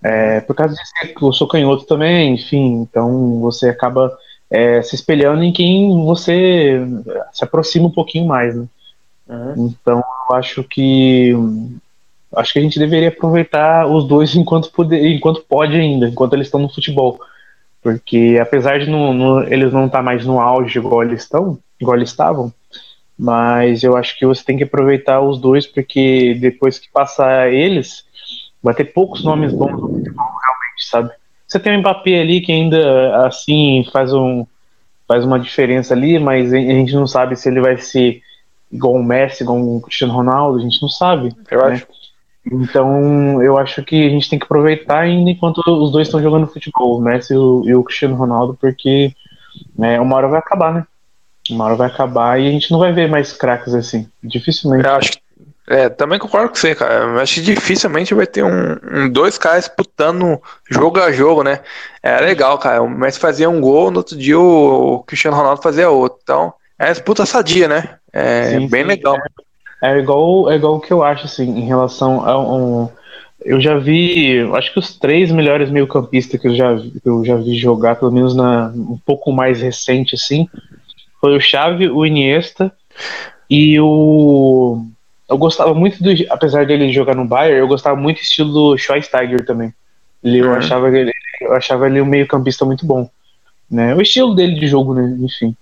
É, 0.03 0.41
por 0.41 0.55
causa 0.55 0.75
disso, 0.75 1.15
eu 1.19 1.33
sou 1.33 1.47
canhoto 1.47 1.85
também, 1.85 2.35
enfim, 2.35 2.81
então 2.81 3.39
você 3.39 3.69
acaba 3.69 4.15
é, 4.53 4.83
se 4.83 4.93
espelhando 4.93 5.43
em 5.43 5.51
quem 5.51 5.89
você 6.05 6.79
se 7.31 7.43
aproxima 7.43 7.87
um 7.87 7.91
pouquinho 7.91 8.27
mais, 8.27 8.55
né? 8.55 8.67
Uhum. 9.27 9.73
Então, 9.81 10.03
eu 10.29 10.35
acho 10.35 10.63
que 10.63 11.33
acho 12.35 12.53
que 12.53 12.59
a 12.59 12.61
gente 12.61 12.77
deveria 12.77 13.09
aproveitar 13.09 13.87
os 13.87 14.07
dois 14.07 14.35
enquanto, 14.37 14.71
poder, 14.71 15.03
enquanto 15.07 15.41
pode 15.41 15.75
ainda, 15.75 16.07
enquanto 16.07 16.33
eles 16.33 16.45
estão 16.45 16.59
no 16.59 16.71
futebol. 16.71 17.19
Porque 17.81 18.37
apesar 18.39 18.77
de 18.77 18.89
no, 18.89 19.11
no, 19.11 19.43
eles 19.43 19.73
não 19.73 19.87
estar 19.87 19.97
tá 19.97 20.03
mais 20.03 20.23
no 20.23 20.39
auge 20.39 20.77
igual 20.77 21.01
eles 21.01 21.23
estão, 21.23 21.57
igual 21.81 21.97
eles 21.97 22.09
estavam, 22.09 22.53
mas 23.17 23.83
eu 23.83 23.97
acho 23.97 24.17
que 24.17 24.25
você 24.25 24.43
tem 24.43 24.55
que 24.55 24.63
aproveitar 24.63 25.19
os 25.19 25.41
dois, 25.41 25.65
porque 25.65 26.37
depois 26.39 26.77
que 26.77 26.91
passar 26.91 27.51
eles, 27.51 28.05
vai 28.61 28.75
ter 28.75 28.85
poucos 28.85 29.23
nomes 29.23 29.51
bons 29.51 29.71
no 29.71 29.89
futebol, 29.89 30.31
realmente, 30.43 30.89
sabe? 30.89 31.11
Você 31.53 31.59
tem 31.59 31.77
o 31.77 31.79
Mbappé 31.79 32.19
ali 32.19 32.41
que 32.41 32.51
ainda 32.51 33.27
assim 33.27 33.85
faz 33.93 34.11
um 34.11 34.43
faz 35.07 35.23
uma 35.23 35.39
diferença 35.39 35.93
ali, 35.93 36.17
mas 36.17 36.51
a 36.51 36.57
gente 36.57 36.95
não 36.95 37.05
sabe 37.05 37.35
se 37.35 37.47
ele 37.47 37.61
vai 37.61 37.77
ser 37.77 38.23
igual 38.71 38.95
o 38.95 39.03
Messi, 39.03 39.43
igual 39.43 39.59
o 39.59 39.79
Cristiano 39.79 40.13
Ronaldo, 40.13 40.57
a 40.57 40.61
gente 40.63 40.81
não 40.81 40.89
sabe. 40.89 41.31
Eu 41.51 41.59
né? 41.59 41.73
acho. 41.73 41.87
Então, 42.51 43.43
eu 43.43 43.55
acho 43.55 43.83
que 43.83 44.03
a 44.03 44.09
gente 44.09 44.27
tem 44.27 44.39
que 44.39 44.45
aproveitar 44.45 45.01
ainda 45.01 45.29
enquanto 45.29 45.59
os 45.59 45.91
dois 45.91 46.07
estão 46.07 46.23
jogando 46.23 46.47
futebol, 46.47 46.97
o 46.97 47.01
Messi 47.01 47.33
e 47.33 47.37
o, 47.37 47.63
e 47.67 47.75
o 47.75 47.83
Cristiano 47.83 48.15
Ronaldo, 48.15 48.57
porque 48.59 49.13
né, 49.77 49.99
uma 49.99 50.15
hora 50.15 50.29
vai 50.29 50.39
acabar, 50.39 50.73
né? 50.73 50.87
Uma 51.51 51.65
hora 51.65 51.75
vai 51.75 51.87
acabar 51.87 52.41
e 52.41 52.47
a 52.47 52.51
gente 52.51 52.71
não 52.71 52.79
vai 52.79 52.91
ver 52.91 53.07
mais 53.07 53.31
craques 53.31 53.75
assim. 53.75 54.09
Dificilmente. 54.23 54.87
Eu 54.87 54.95
acho 54.95 55.11
que 55.11 55.22
é, 55.67 55.89
também 55.89 56.19
concordo 56.19 56.49
com 56.49 56.56
você, 56.56 56.76
cara. 56.76 57.06
Eu 57.06 57.19
acho 57.19 57.36
que 57.36 57.41
dificilmente 57.41 58.13
vai 58.13 58.28
ter 58.28 58.43
um, 58.43 58.78
um, 58.91 59.10
dois 59.10 59.38
caras 59.38 59.65
disputando 59.65 60.41
jogo 60.69 60.99
a 60.99 61.12
jogo, 61.12 61.43
né? 61.43 61.62
É 62.02 62.19
legal, 62.19 62.58
cara. 62.58 62.82
O 62.82 62.89
Messi 62.89 63.19
fazia 63.19 63.49
um 63.49 63.62
gol, 63.62 63.89
no 63.89 63.97
outro 63.97 64.17
dia 64.17 64.39
o 64.39 65.04
Cristiano 65.08 65.38
Ronaldo 65.38 65.62
fazia 65.62 65.89
outro. 65.89 66.19
Então, 66.21 66.54
é 66.78 66.91
disputa 66.91 67.26
sadia, 67.26 67.67
né? 67.67 67.97
É 68.12 68.60
sim, 68.60 68.67
bem 68.67 68.82
sim, 68.84 68.88
legal. 68.88 69.15
É. 69.15 69.43
É 69.84 69.97
igual, 69.97 70.49
é 70.49 70.56
igual 70.56 70.76
o 70.78 70.80
que 70.80 70.93
eu 70.93 71.04
acho, 71.04 71.26
assim, 71.26 71.60
em 71.60 71.65
relação 71.65 72.26
a 72.26 72.39
um. 72.39 72.88
Eu 73.43 73.60
já 73.60 73.78
vi, 73.78 74.39
acho 74.54 74.71
que 74.71 74.80
os 74.80 74.97
três 74.97 75.30
melhores 75.30 75.69
meio-campistas 75.69 76.39
que 76.39 76.47
eu 76.47 76.56
já, 76.56 76.78
eu 77.04 77.26
já 77.26 77.36
vi 77.36 77.58
jogar, 77.58 77.97
pelo 77.97 78.10
menos 78.10 78.34
na, 78.34 78.71
um 78.73 78.97
pouco 79.06 79.34
mais 79.34 79.62
recente, 79.62 80.15
assim, 80.15 80.47
foi 81.19 81.36
o 81.36 81.41
Xavi, 81.41 81.89
o 81.89 82.06
Iniesta 82.06 82.71
e 83.49 83.78
o. 83.82 84.86
Eu 85.34 85.38
gostava 85.38 85.74
muito 85.74 86.02
do. 86.02 86.12
Apesar 86.30 86.63
dele 86.63 86.93
jogar 86.93 87.15
no 87.15 87.26
Bayern, 87.26 87.60
eu 87.60 87.67
gostava 87.67 87.96
muito 87.96 88.17
do 88.17 88.22
estilo 88.22 88.54
do 88.54 88.78
Schweinsteiger 88.78 89.43
também. 89.43 89.74
Ele, 90.24 90.39
eu, 90.39 90.50
uhum. 90.50 90.54
achava 90.54 90.96
ele, 90.96 91.12
eu 91.41 91.54
achava 91.54 91.88
ele 91.88 92.00
um 92.00 92.06
meio-campista 92.06 92.63
muito 92.63 92.86
bom. 92.86 93.10
Né? 93.69 93.96
O 93.96 94.02
estilo 94.02 94.36
dele 94.36 94.60
de 94.60 94.67
jogo, 94.67 94.93
né? 94.93 95.17
Enfim. 95.19 95.56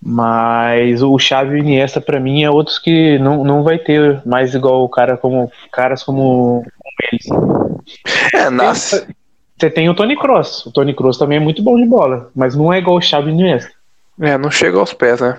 Mas 0.00 1.02
o 1.02 1.18
Xavi 1.18 1.56
e 1.56 1.60
o 1.60 1.64
Iniesta 1.64 2.00
para 2.00 2.20
mim 2.20 2.44
é 2.44 2.50
outros 2.50 2.78
que 2.78 3.18
não, 3.18 3.42
não 3.42 3.64
vai 3.64 3.78
ter 3.78 4.22
mais 4.24 4.54
igual 4.54 4.84
o 4.84 4.88
cara 4.88 5.16
como 5.16 5.50
caras 5.72 6.04
como, 6.04 6.64
como 6.78 6.94
eles. 7.10 7.26
É, 8.32 8.48
nasce. 8.48 9.08
Você 9.58 9.68
tem 9.68 9.88
o 9.88 9.94
Tony 9.94 10.16
Cross. 10.16 10.66
O 10.66 10.70
Tony 10.70 10.94
Cross 10.94 11.18
também 11.18 11.38
é 11.38 11.40
muito 11.40 11.64
bom 11.64 11.76
de 11.76 11.84
bola, 11.84 12.30
mas 12.32 12.54
não 12.54 12.72
é 12.72 12.78
igual 12.78 12.96
o 12.96 13.02
Xavi 13.02 13.30
e 13.30 13.32
o 13.32 13.34
Iniesta. 13.34 13.72
É, 14.20 14.38
não 14.38 14.52
chega 14.52 14.78
aos 14.78 14.92
pés, 14.92 15.20
né? 15.20 15.36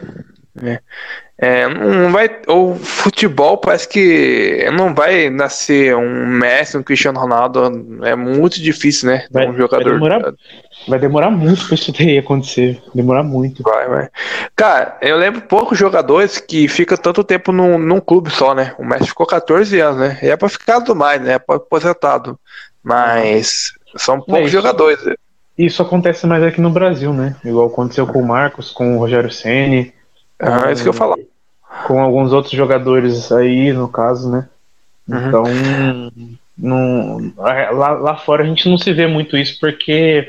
É. 0.62 0.82
É, 1.42 1.68
não 1.70 2.12
vai. 2.12 2.30
O 2.48 2.76
futebol 2.76 3.58
parece 3.58 3.88
que 3.88 4.70
não 4.74 4.94
vai 4.94 5.30
nascer 5.30 5.96
um 5.96 6.26
Messi, 6.28 6.78
um 6.78 6.84
Cristiano 6.84 7.18
Ronaldo. 7.18 8.04
É 8.04 8.14
muito 8.14 8.62
difícil, 8.62 9.10
né? 9.10 9.26
Vai, 9.32 9.48
um 9.48 9.56
jogador. 9.56 9.86
Vai 9.86 9.94
demorar, 9.94 10.34
vai 10.88 11.00
demorar 11.00 11.32
muito 11.32 11.66
pra 11.66 11.76
isso 11.76 11.94
daí 11.94 12.18
acontecer. 12.18 12.82
Demorar 12.94 13.24
muito. 13.24 13.64
Vai, 13.64 13.88
vai. 13.88 14.10
Cara, 14.54 14.98
eu 15.02 15.16
lembro 15.16 15.42
poucos 15.42 15.78
jogadores 15.78 16.40
que 16.40 16.68
ficam 16.68 16.98
tanto 16.98 17.24
tempo 17.24 17.54
num, 17.54 17.78
num 17.78 18.02
clube 18.02 18.30
só, 18.30 18.54
né? 18.54 18.76
O 18.78 18.84
Messi 18.84 19.08
ficou 19.08 19.26
14 19.26 19.80
anos, 19.80 20.00
né? 20.00 20.20
E 20.22 20.28
é 20.28 20.36
pra 20.36 20.50
ficar 20.50 20.80
do 20.80 20.94
mais, 20.94 21.22
né? 21.22 21.34
É 21.34 21.40
pra 21.40 21.56
aposentado. 21.56 22.38
Mas 22.84 23.72
são 23.96 24.20
poucos 24.20 24.48
é 24.48 24.52
jogadores. 24.52 25.00
Isso 25.58 25.82
acontece 25.82 26.28
mais 26.28 26.44
aqui 26.44 26.60
no 26.60 26.70
Brasil, 26.70 27.14
né? 27.14 27.36
Igual 27.46 27.68
aconteceu 27.68 28.06
com 28.06 28.20
o 28.20 28.28
Marcos, 28.28 28.72
com 28.72 28.96
o 28.96 29.00
Rogério 29.00 29.32
Ceni. 29.32 29.94
Ah, 30.40 30.70
é 30.70 30.74
isso 30.74 30.84
que 30.84 30.90
eu 30.90 30.94
falar. 30.94 31.18
Com 31.86 32.00
alguns 32.02 32.32
outros 32.34 32.54
jogadores 32.54 33.32
aí, 33.32 33.74
no 33.74 33.88
caso, 33.88 34.32
né? 34.32 34.48
Uhum. 35.08 35.28
Então, 35.28 35.44
não, 36.58 37.34
lá, 37.38 37.92
lá 37.92 38.18
fora 38.18 38.44
a 38.44 38.46
gente 38.46 38.70
não 38.70 38.78
se 38.78 38.92
vê 38.94 39.08
muito 39.08 39.38
isso 39.38 39.58
porque 39.60 40.28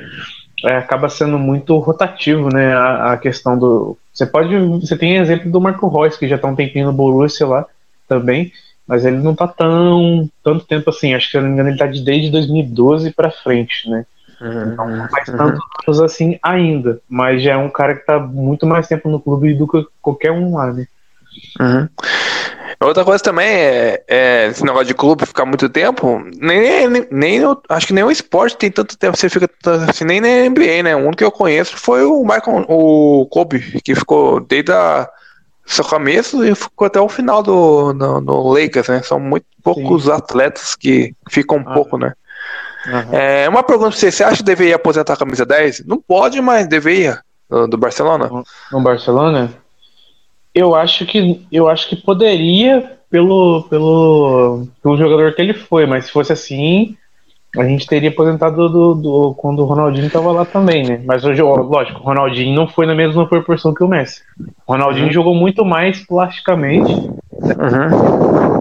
é, 0.65 0.77
acaba 0.77 1.09
sendo 1.09 1.39
muito 1.39 1.77
rotativo, 1.79 2.49
né? 2.53 2.73
A, 2.73 3.13
a, 3.13 3.17
questão 3.17 3.59
do. 3.59 3.97
Você 4.13 4.27
pode. 4.27 4.57
Você 4.81 4.97
tem 4.97 5.17
exemplo 5.17 5.51
do 5.51 5.61
Marco 5.61 5.89
Reus, 5.89 6.17
que 6.17 6.29
já 6.29 6.39
tá 6.39 6.49
um 6.49 6.57
tempinho 6.57 6.87
no 6.87 6.93
Borussia 6.93 7.47
lá 7.47 7.67
também, 8.09 8.53
mas 8.87 9.05
ele 9.05 9.19
não 9.19 9.35
tá 9.35 9.49
tão 9.49 10.29
tanto 10.43 10.67
tempo 10.67 10.91
assim. 10.91 11.15
Acho 11.15 11.27
que 11.27 11.33
se 11.33 11.39
eu 11.39 11.43
não 11.43 11.49
me 11.49 11.55
engano, 11.55 11.71
ele 11.71 11.79
tá 11.79 11.87
de, 11.87 12.03
desde 12.03 12.31
2012 12.31 13.13
para 13.13 13.31
frente, 13.31 13.89
né? 13.89 14.05
Uhum, 14.41 14.73
então 14.73 14.89
não 14.89 15.09
faz 15.09 15.29
uhum. 15.29 15.37
tantos 15.37 15.61
anos 15.87 16.01
assim 16.01 16.39
ainda, 16.43 17.01
mas 17.09 17.43
já 17.43 17.53
é 17.53 17.57
um 17.57 17.69
cara 17.69 17.95
que 17.95 18.07
tá 18.07 18.19
muito 18.19 18.67
mais 18.67 18.89
tempo 18.89 19.09
no 19.11 19.21
clube 19.21 19.55
do 19.55 19.69
que 19.69 19.87
qualquer 20.01 20.33
um 20.33 20.55
lá, 20.57 20.73
né? 20.73 20.87
Uhum. 21.61 21.89
Outra 22.83 23.05
coisa 23.05 23.23
também 23.23 23.47
é, 23.47 24.03
é, 24.09 24.47
esse 24.47 24.65
negócio 24.65 24.87
de 24.87 24.95
clube 24.95 25.27
ficar 25.27 25.45
muito 25.45 25.69
tempo. 25.69 26.25
Nem, 26.41 26.89
nem, 26.89 27.07
nem 27.11 27.41
acho 27.69 27.87
que 27.87 27.93
nem 27.93 28.03
o 28.03 28.11
esporte 28.11 28.57
tem 28.57 28.71
tanto 28.71 28.97
tempo. 28.97 29.19
Você 29.19 29.29
fica 29.29 29.51
assim, 29.87 30.05
nem 30.05 30.19
na 30.19 30.49
NBA, 30.49 30.83
né? 30.85 30.97
O 30.97 31.01
único 31.01 31.17
que 31.17 31.25
eu 31.25 31.31
conheço 31.31 31.77
foi 31.77 32.05
o 32.07 32.23
Michael, 32.23 32.65
o 32.69 33.27
Kobe, 33.27 33.61
que 33.83 33.95
ficou 33.95 34.41
desde 34.41 34.73
a, 34.73 35.07
seu 35.67 35.85
começo 35.85 36.43
e 36.43 36.55
ficou 36.55 36.87
até 36.87 36.99
o 36.99 37.09
final 37.09 37.43
do 37.43 37.93
no, 37.93 38.21
no 38.21 38.53
Lakers, 38.53 38.89
né? 38.89 39.03
São 39.03 39.21
muito 39.21 39.45
poucos 39.63 40.05
Sim. 40.05 40.13
atletas 40.13 40.75
que 40.75 41.15
ficam 41.29 41.59
um 41.59 41.65
ah. 41.67 41.75
pouco, 41.75 41.99
né? 41.99 42.15
Uhum. 42.87 43.15
É, 43.15 43.49
uma 43.49 43.63
pergunta 43.63 43.91
pra 43.91 43.99
você: 43.99 44.11
você 44.11 44.25
acha 44.25 44.39
que 44.39 44.43
deveria 44.43 44.77
aposentar 44.77 45.15
a 45.15 45.17
camisa 45.17 45.45
10? 45.45 45.87
Não 45.87 46.01
pode, 46.01 46.41
mas 46.41 46.67
deveria. 46.67 47.21
Do, 47.49 47.67
do 47.67 47.77
Barcelona? 47.77 48.29
No, 48.29 48.45
no 48.73 48.81
Barcelona? 48.81 49.53
Eu 50.55 50.75
acho 50.75 51.05
que 51.05 51.47
eu 51.51 51.69
acho 51.69 51.89
que 51.89 51.97
poderia 51.97 52.99
pelo, 53.11 53.65
pelo, 53.65 54.67
pelo 54.83 54.97
jogador 54.97 55.35
que 55.35 55.43
ele 55.43 55.55
foi, 55.55 55.85
mas 55.85 56.07
se 56.07 56.13
fosse 56.13 56.33
assim, 56.33 56.97
a 57.59 57.65
gente 57.65 57.87
teria 57.87 58.11
aposentado 58.11 58.69
do, 58.69 58.95
do, 58.95 59.35
quando 59.35 59.61
o 59.61 59.65
Ronaldinho 59.65 60.07
estava 60.07 60.31
lá 60.31 60.45
também, 60.45 60.87
né? 60.87 61.03
Mas 61.05 61.25
hoje, 61.25 61.43
lógico, 61.43 62.01
o 62.01 62.05
Ronaldinho 62.05 62.55
não 62.55 62.69
foi 62.69 62.87
na 62.87 62.95
mesma 62.95 63.27
proporção 63.29 63.75
que 63.75 63.83
o 63.83 63.89
Messi. 63.89 64.23
O 64.67 64.73
Ronaldinho 64.73 65.07
uhum. 65.07 65.13
jogou 65.13 65.35
muito 65.35 65.65
mais 65.65 66.07
plasticamente. 66.07 66.93
Uhum. 66.93 68.60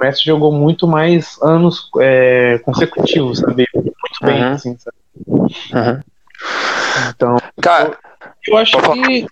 O 0.00 0.04
Messi 0.04 0.24
jogou 0.24 0.50
muito 0.50 0.86
mais 0.86 1.38
anos 1.42 1.90
é, 1.98 2.58
consecutivos, 2.64 3.40
sabe? 3.40 3.66
Muito 3.74 3.94
bem, 4.22 4.42
uhum. 4.42 4.52
assim, 4.52 4.76
sabe? 4.78 4.96
Uhum. 5.26 6.00
Então, 7.10 7.36
Cara, 7.60 7.98
eu, 8.46 8.54
eu 8.54 8.56
acho 8.56 8.78
que 8.78 9.26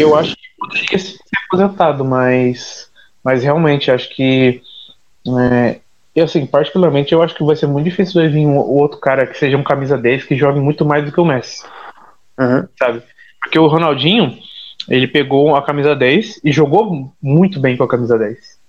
eu 0.00 0.16
acho 0.16 0.34
que 0.34 0.42
poderia 0.58 0.98
ser 0.98 1.18
aposentado, 1.46 2.04
mas, 2.04 2.90
mas 3.22 3.44
realmente 3.44 3.90
acho 3.90 4.08
que. 4.10 4.60
É, 5.52 5.78
eu, 6.14 6.24
assim, 6.24 6.44
particularmente, 6.44 7.12
eu 7.12 7.22
acho 7.22 7.34
que 7.34 7.44
vai 7.44 7.54
ser 7.54 7.68
muito 7.68 7.84
difícil 7.84 8.28
vir 8.30 8.46
um, 8.46 8.56
outro 8.56 8.98
cara 8.98 9.26
que 9.26 9.38
seja 9.38 9.56
um 9.56 9.62
camisa 9.62 9.96
10 9.96 10.24
que 10.24 10.36
jogue 10.36 10.58
muito 10.58 10.84
mais 10.84 11.04
do 11.04 11.12
que 11.12 11.20
o 11.20 11.24
Messi. 11.24 11.64
Uhum. 12.38 12.66
Sabe? 12.76 13.02
Porque 13.40 13.58
o 13.58 13.68
Ronaldinho, 13.68 14.36
ele 14.88 15.06
pegou 15.06 15.54
a 15.54 15.62
camisa 15.62 15.94
10 15.94 16.40
e 16.42 16.50
jogou 16.50 17.14
muito 17.22 17.60
bem 17.60 17.76
com 17.76 17.84
a 17.84 17.88
camisa 17.88 18.18
10. 18.18 18.59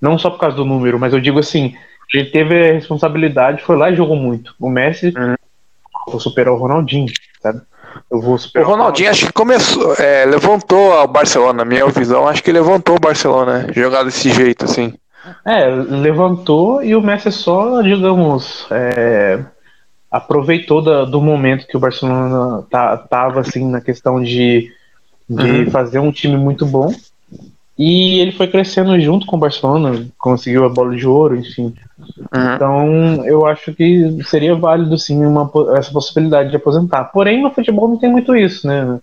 Não 0.00 0.18
só 0.18 0.30
por 0.30 0.38
causa 0.38 0.56
do 0.56 0.64
número, 0.64 0.98
mas 0.98 1.12
eu 1.12 1.20
digo 1.20 1.38
assim, 1.38 1.74
ele 2.12 2.30
teve 2.30 2.70
a 2.70 2.72
responsabilidade, 2.72 3.62
foi 3.62 3.76
lá 3.76 3.90
e 3.90 3.96
jogou 3.96 4.16
muito. 4.16 4.54
O 4.58 4.70
Messi 4.70 5.12
uhum. 5.16 6.18
superar 6.18 6.54
o 6.54 6.56
Ronaldinho, 6.56 7.12
sabe? 7.42 7.60
Eu 8.10 8.20
vou 8.20 8.36
o 8.36 8.62
Ronaldinho 8.62 9.10
acho 9.10 9.26
que 9.26 9.32
começou, 9.32 9.94
é, 9.94 10.24
levantou 10.24 10.92
o 10.92 11.06
Barcelona, 11.06 11.52
na 11.52 11.64
minha 11.64 11.86
visão, 11.88 12.28
acho 12.28 12.42
que 12.42 12.52
levantou 12.52 12.96
o 12.96 13.00
Barcelona, 13.00 13.60
né? 13.60 13.72
jogar 13.72 14.04
desse 14.04 14.30
jeito, 14.30 14.64
assim. 14.64 14.94
É, 15.44 15.66
levantou 15.68 16.82
e 16.82 16.94
o 16.94 17.02
Messi 17.02 17.30
só, 17.32 17.82
digamos, 17.82 18.66
é, 18.70 19.44
aproveitou 20.10 20.82
da, 20.82 21.04
do 21.04 21.20
momento 21.20 21.66
que 21.66 21.76
o 21.76 21.80
Barcelona 21.80 22.62
tá, 22.70 22.96
tava, 22.96 23.40
assim, 23.40 23.68
na 23.68 23.80
questão 23.80 24.22
de, 24.22 24.70
de 25.28 25.50
uhum. 25.50 25.70
fazer 25.70 25.98
um 25.98 26.12
time 26.12 26.36
muito 26.36 26.64
bom. 26.64 26.92
E 27.78 28.18
ele 28.18 28.32
foi 28.32 28.48
crescendo 28.48 28.98
junto 29.00 29.24
com 29.24 29.36
o 29.36 29.38
Barcelona, 29.38 30.04
conseguiu 30.18 30.64
a 30.64 30.68
bola 30.68 30.96
de 30.96 31.06
ouro, 31.06 31.36
enfim. 31.36 31.72
Uhum. 31.98 32.54
Então, 32.54 33.24
eu 33.24 33.46
acho 33.46 33.72
que 33.72 34.18
seria 34.24 34.56
válido 34.56 34.98
sim 34.98 35.24
uma, 35.24 35.48
essa 35.76 35.92
possibilidade 35.92 36.50
de 36.50 36.56
aposentar. 36.56 37.04
Porém, 37.04 37.40
no 37.40 37.52
futebol 37.52 37.86
não 37.86 37.96
tem 37.96 38.10
muito 38.10 38.34
isso, 38.34 38.66
né? 38.66 38.98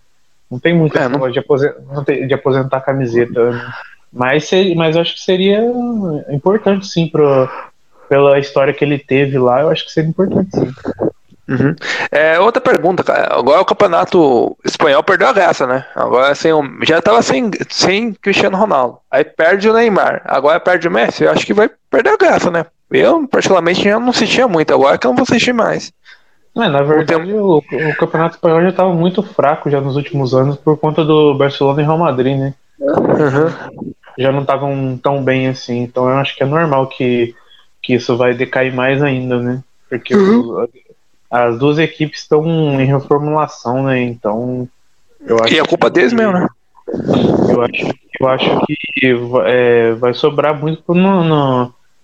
Não 0.52 0.60
tem 0.60 0.76
muito 0.76 0.98
é, 0.98 1.08
não... 1.08 1.32
De, 1.32 1.40
aposentar, 1.40 2.04
de 2.04 2.34
aposentar 2.34 2.78
a 2.78 2.82
camiseta. 2.82 3.52
Né? 3.52 3.74
Mas, 4.12 4.50
mas 4.76 4.96
eu 4.96 5.02
acho 5.02 5.16
que 5.16 5.22
seria 5.22 5.64
importante 6.30 6.86
sim 6.86 7.08
pro, 7.08 7.50
pela 8.10 8.38
história 8.40 8.74
que 8.74 8.84
ele 8.84 9.00
teve 9.00 9.38
lá, 9.38 9.62
eu 9.62 9.70
acho 9.70 9.86
que 9.86 9.92
seria 9.92 10.10
importante 10.10 10.50
sim. 10.52 10.72
Uhum. 11.48 11.76
É, 12.12 12.40
outra 12.40 12.60
pergunta, 12.60 13.04
cara. 13.04 13.36
Agora 13.38 13.62
o 13.62 13.66
campeonato 13.66 14.58
espanhol 14.66 15.04
perdeu 15.04 15.28
a 15.28 15.34
graça, 15.34 15.68
né? 15.68 15.86
Agora 15.96 16.32
assim, 16.32 16.50
já 16.84 17.02
tava 17.02 17.22
sem, 17.22 17.52
sem 17.70 18.14
Cristiano 18.14 18.58
Ronaldo. 18.58 18.98
Aí 19.12 19.24
perde 19.24 19.70
o 19.70 19.74
Neymar. 19.74 20.22
Agora 20.26 20.60
perde 20.60 20.88
o 20.88 20.92
Messi. 20.92 21.24
Eu 21.24 21.32
acho 21.32 21.46
que 21.46 21.54
vai 21.54 21.70
perder 21.90 22.10
a 22.10 22.18
graça, 22.18 22.50
né? 22.50 22.66
Eu, 22.92 23.28
particularmente, 23.28 23.84
já 23.84 24.00
não 24.00 24.10
assistia 24.10 24.48
muito. 24.48 24.74
Agora 24.74 24.98
que 24.98 25.06
eu 25.06 25.12
não 25.12 25.18
vou 25.18 25.24
assistir 25.24 25.54
mais. 25.54 25.92
É, 26.56 26.70
na 26.70 26.82
verdade, 26.82 27.34
o, 27.34 27.58
o, 27.58 27.96
campeonato 27.98 28.36
espanhol 28.36 28.62
já 28.62 28.70
estava 28.70 28.94
muito 28.94 29.22
fraco 29.22 29.70
já 29.70 29.82
nos 29.82 29.98
últimos 29.98 30.34
anos 30.34 30.56
por 30.56 30.78
conta 30.78 31.04
do 31.04 31.36
Barcelona 31.36 31.82
e 31.82 31.86
Real 31.86 31.98
Madrid, 31.98 32.38
né? 32.38 32.54
Uhum. 32.80 33.92
Já 34.18 34.32
não 34.32 34.42
estavam 34.42 34.98
tão 35.02 35.22
bem 35.22 35.50
assim. 35.50 35.82
Então 35.84 36.08
eu 36.10 36.16
acho 36.18 36.36
que 36.36 36.44
é 36.44 36.46
normal 36.46 36.88
que, 36.88 37.36
que 37.82 37.96
isso 37.96 38.16
vai 38.16 38.34
decair 38.34 38.74
mais 38.74 39.04
ainda, 39.04 39.42
né? 39.42 39.62
Porque 39.90 40.16
uhum. 40.16 40.64
o, 40.64 40.70
as 41.30 41.58
duas 41.58 41.78
equipes 41.78 42.22
estão 42.22 42.46
em 42.80 42.86
reformulação, 42.86 43.84
né? 43.84 44.02
Então. 44.02 44.68
Eu 45.26 45.38
acho 45.44 45.54
e 45.54 45.60
a 45.60 45.66
culpa 45.66 45.88
que, 45.88 45.94
deles 45.94 46.14
mesmo, 46.14 46.34
né? 46.34 46.48
Eu 47.50 47.62
acho, 47.62 47.94
eu 48.20 48.28
acho 48.28 48.62
que 48.68 49.16
é, 49.46 49.92
vai 49.94 50.14
sobrar 50.14 50.60
muito 50.60 50.84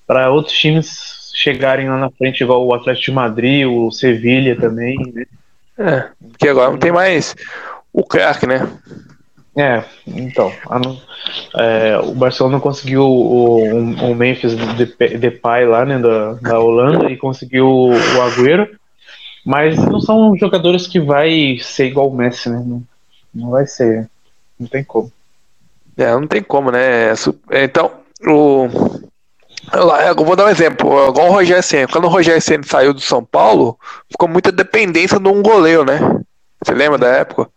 para 0.08 0.30
outros 0.32 0.58
times 0.58 1.32
chegarem 1.34 1.90
lá 1.90 1.98
na 1.98 2.10
frente, 2.10 2.44
igual 2.44 2.66
o 2.66 2.74
Atlético 2.74 3.06
de 3.06 3.12
Madrid, 3.12 3.66
o 3.66 3.92
Sevilha 3.92 4.56
também, 4.60 4.98
né? 5.14 5.26
É, 5.78 6.10
porque 6.30 6.48
agora 6.48 6.72
não 6.72 6.78
tem 6.78 6.92
mais 6.92 7.36
o 7.94 8.04
craque, 8.04 8.46
né? 8.46 8.68
É, 9.56 9.84
então, 10.08 10.52
a, 10.70 10.80
é, 11.62 11.98
o 11.98 12.14
Barcelona 12.14 12.60
conseguiu 12.60 13.04
o, 13.04 13.64
o, 13.64 14.12
o 14.12 14.16
Memphis 14.16 14.56
Depay 15.20 15.66
lá, 15.66 15.86
né, 15.86 16.00
da, 16.00 16.34
da 16.34 16.60
Holanda, 16.60 17.12
e 17.12 17.18
conseguiu 17.18 17.68
o 17.68 18.22
Agüero, 18.22 18.68
mas 19.46 19.78
não 19.78 20.00
são 20.00 20.36
jogadores 20.38 20.88
que 20.88 21.00
vai 21.00 21.58
ser 21.62 21.88
igual 21.88 22.10
o 22.10 22.16
Messi, 22.16 22.50
né? 22.50 22.64
Não, 22.66 22.84
não 23.34 23.50
vai 23.52 23.66
ser. 23.66 24.10
Não 24.60 24.68
tem 24.68 24.84
como. 24.84 25.12
É, 25.98 26.12
não 26.14 26.28
tem 26.28 26.42
como, 26.42 26.72
né? 26.72 27.14
Então, 27.52 27.92
o. 28.26 28.68
Eu 30.18 30.26
vou 30.26 30.36
dar 30.36 30.46
um 30.46 30.50
exemplo, 30.50 31.10
igual 31.10 31.30
o 31.30 31.34
Rogério 31.34 31.62
Senna. 31.62 31.88
Quando 31.88 32.06
o 32.06 32.10
Rogério 32.10 32.42
Senna 32.42 32.64
saiu 32.64 32.94
do 32.94 33.00
São 33.00 33.24
Paulo, 33.24 33.78
ficou 34.10 34.28
muita 34.28 34.52
dependência 34.52 35.20
de 35.20 35.28
um 35.28 35.42
goleiro, 35.42 35.86
né? 35.86 36.00
Você 36.64 36.74
lembra 36.74 36.98
da 36.98 37.08
época? 37.08 37.50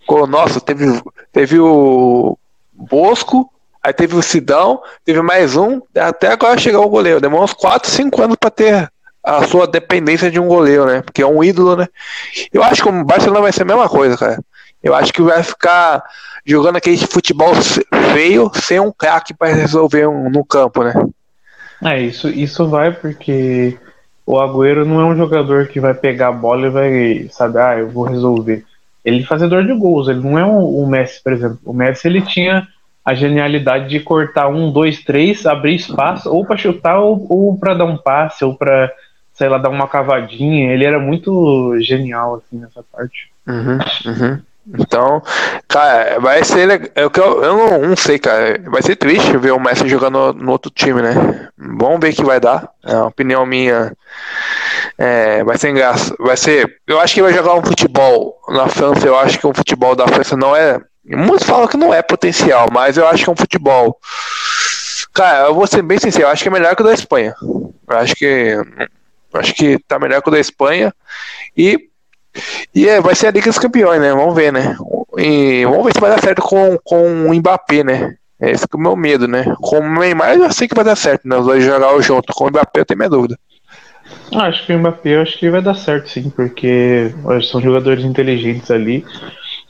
Ficou, 0.00 0.26
nossa, 0.26 0.60
teve, 0.60 0.84
teve 1.32 1.58
o 1.58 2.38
Bosco, 2.72 3.52
aí 3.82 3.92
teve 3.92 4.14
o 4.14 4.22
Sidão, 4.22 4.80
teve 5.04 5.20
mais 5.20 5.56
um, 5.56 5.80
até 5.96 6.28
agora 6.28 6.58
chegar 6.58 6.80
o 6.80 6.88
goleiro. 6.88 7.20
Demorou 7.20 7.44
uns 7.44 7.52
4, 7.52 7.90
5 7.90 8.22
anos 8.22 8.36
para 8.38 8.50
ter 8.50 8.90
a 9.28 9.46
sua 9.46 9.66
dependência 9.66 10.30
de 10.30 10.40
um 10.40 10.48
goleiro, 10.48 10.86
né? 10.86 11.02
Porque 11.02 11.22
é 11.22 11.26
um 11.26 11.44
ídolo, 11.44 11.76
né? 11.76 11.86
Eu 12.52 12.62
acho 12.62 12.82
que 12.82 12.88
o 12.88 13.04
Barcelona 13.04 13.42
vai 13.42 13.52
ser 13.52 13.62
a 13.62 13.66
mesma 13.66 13.88
coisa, 13.88 14.16
cara. 14.16 14.42
Eu 14.82 14.94
acho 14.94 15.12
que 15.12 15.20
vai 15.20 15.42
ficar 15.42 16.02
jogando 16.46 16.76
aquele 16.76 16.96
futebol 16.96 17.52
feio 18.12 18.50
sem 18.54 18.80
um 18.80 18.90
craque 18.90 19.34
para 19.34 19.52
resolver 19.52 20.06
um, 20.06 20.30
no 20.30 20.44
campo, 20.44 20.82
né? 20.82 20.94
É, 21.84 22.00
isso, 22.00 22.28
isso 22.28 22.66
vai 22.66 22.90
porque 22.90 23.76
o 24.24 24.38
Agüero 24.38 24.84
não 24.84 25.00
é 25.00 25.04
um 25.04 25.16
jogador 25.16 25.68
que 25.68 25.78
vai 25.78 25.94
pegar 25.94 26.28
a 26.28 26.32
bola 26.32 26.66
e 26.66 26.70
vai, 26.70 27.28
sabe, 27.30 27.58
ah, 27.58 27.78
eu 27.78 27.88
vou 27.88 28.04
resolver. 28.04 28.64
Ele 29.04 29.22
é 29.22 29.26
fazedor 29.26 29.64
de 29.64 29.72
gols, 29.72 30.08
ele 30.08 30.20
não 30.20 30.38
é 30.38 30.44
um, 30.44 30.82
um 30.82 30.86
Messi, 30.86 31.22
por 31.22 31.32
exemplo. 31.32 31.58
O 31.64 31.72
Messi 31.72 32.08
ele 32.08 32.22
tinha 32.22 32.66
a 33.04 33.14
genialidade 33.14 33.88
de 33.88 34.00
cortar 34.00 34.48
um, 34.48 34.70
dois, 34.70 35.02
três, 35.02 35.46
abrir 35.46 35.76
espaço, 35.76 36.30
ou 36.30 36.44
para 36.44 36.58
chutar, 36.58 36.98
ou, 36.98 37.26
ou 37.30 37.56
para 37.56 37.74
dar 37.74 37.86
um 37.86 37.96
passe, 37.96 38.44
ou 38.44 38.54
para 38.54 38.92
sei 39.38 39.48
lá, 39.48 39.56
dar 39.56 39.70
uma 39.70 39.86
cavadinha. 39.86 40.72
Ele 40.72 40.84
era 40.84 40.98
muito 40.98 41.78
genial, 41.80 42.34
assim, 42.34 42.60
nessa 42.60 42.82
parte. 42.92 43.30
Uhum, 43.46 43.78
uhum. 44.04 44.42
Então, 44.78 45.22
cara, 45.66 46.18
vai 46.20 46.44
ser 46.44 46.66
legal. 46.66 46.90
Eu, 46.94 47.10
eu, 47.16 47.56
não, 47.56 47.88
não, 47.88 47.96
sei, 47.96 48.18
cara. 48.18 48.60
Vai 48.66 48.82
ser 48.82 48.96
triste 48.96 49.34
ver 49.38 49.52
o 49.52 49.60
Messi 49.60 49.88
jogando 49.88 50.34
no, 50.34 50.52
outro 50.52 50.70
time, 50.70 51.00
né? 51.00 51.48
Vamos 51.56 52.00
ver 52.00 52.12
o 52.12 52.16
que 52.16 52.24
vai 52.24 52.38
dar. 52.38 52.68
É 52.84 52.94
uma 52.94 53.06
opinião 53.06 53.46
minha 53.46 53.92
É, 54.98 55.42
vai 55.44 55.56
ser 55.56 55.70
engraçado. 55.70 56.16
Vai 56.18 56.36
ser. 56.36 56.80
Eu 56.86 57.00
acho 57.00 57.14
que 57.14 57.22
vai 57.22 57.32
jogar 57.32 57.54
um 57.54 57.64
futebol 57.64 58.36
na 58.48 58.68
França. 58.68 59.06
Eu 59.06 59.18
acho 59.18 59.38
que 59.38 59.46
um 59.46 59.54
futebol 59.54 59.96
da 59.96 60.06
França 60.06 60.36
não 60.36 60.54
é. 60.54 60.78
Muitos 61.06 61.46
falam 61.46 61.66
que 61.66 61.78
não 61.78 61.94
é 61.94 62.02
potencial, 62.02 62.68
mas 62.70 62.98
eu 62.98 63.08
acho 63.08 63.24
que 63.24 63.30
é 63.30 63.32
um 63.32 63.36
futebol. 63.36 63.98
Cara, 65.14 65.46
eu 65.46 65.54
vou 65.54 65.66
ser 65.66 65.80
bem 65.80 65.98
sincero, 65.98 66.24
eu 66.24 66.28
acho 66.28 66.42
que 66.42 66.48
é 66.48 66.52
melhor 66.52 66.76
que 66.76 66.82
o 66.82 66.84
da 66.84 66.92
Espanha. 66.92 67.34
Eu 67.40 67.96
acho 67.96 68.14
que. 68.14 68.54
Acho 69.34 69.54
que 69.54 69.78
tá 69.86 69.98
melhor 69.98 70.22
que 70.22 70.28
o 70.28 70.32
da 70.32 70.40
Espanha. 70.40 70.92
E. 71.56 71.88
E 72.74 72.88
é, 72.88 73.00
vai 73.00 73.14
ser 73.14 73.28
a 73.28 73.30
Liga 73.30 73.46
dos 73.46 73.58
Campeões, 73.58 74.00
né? 74.00 74.12
Vamos 74.12 74.34
ver, 74.34 74.52
né? 74.52 74.76
E 75.16 75.64
vamos 75.64 75.86
ver 75.86 75.94
se 75.94 76.00
vai 76.00 76.10
dar 76.10 76.22
certo 76.22 76.42
com, 76.42 76.78
com 76.84 77.26
o 77.26 77.34
Mbappé, 77.34 77.82
né? 77.82 78.14
Esse 78.40 78.64
é 78.64 78.76
o 78.76 78.78
meu 78.78 78.94
medo, 78.94 79.26
né? 79.26 79.44
Com 79.60 79.78
o 79.78 79.98
Neymar 79.98 80.36
eu 80.36 80.52
sei 80.52 80.68
que 80.68 80.74
vai 80.74 80.84
dar 80.84 80.94
certo, 80.94 81.26
né? 81.26 81.36
Os 81.36 81.46
dois 81.46 81.64
jogar 81.64 82.00
junto. 82.00 82.32
Com 82.32 82.44
o 82.44 82.48
Mbappé 82.48 82.80
eu 82.80 82.84
tenho 82.84 82.98
minha 82.98 83.10
dúvida. 83.10 83.36
Ah, 84.32 84.46
acho 84.46 84.64
que 84.64 84.72
o 84.72 84.78
Mbappé 84.78 85.16
eu 85.16 85.22
acho 85.22 85.38
que 85.38 85.50
vai 85.50 85.60
dar 85.60 85.74
certo, 85.74 86.08
sim, 86.08 86.30
porque 86.30 87.12
são 87.50 87.60
jogadores 87.60 88.04
inteligentes 88.04 88.70
ali, 88.70 89.04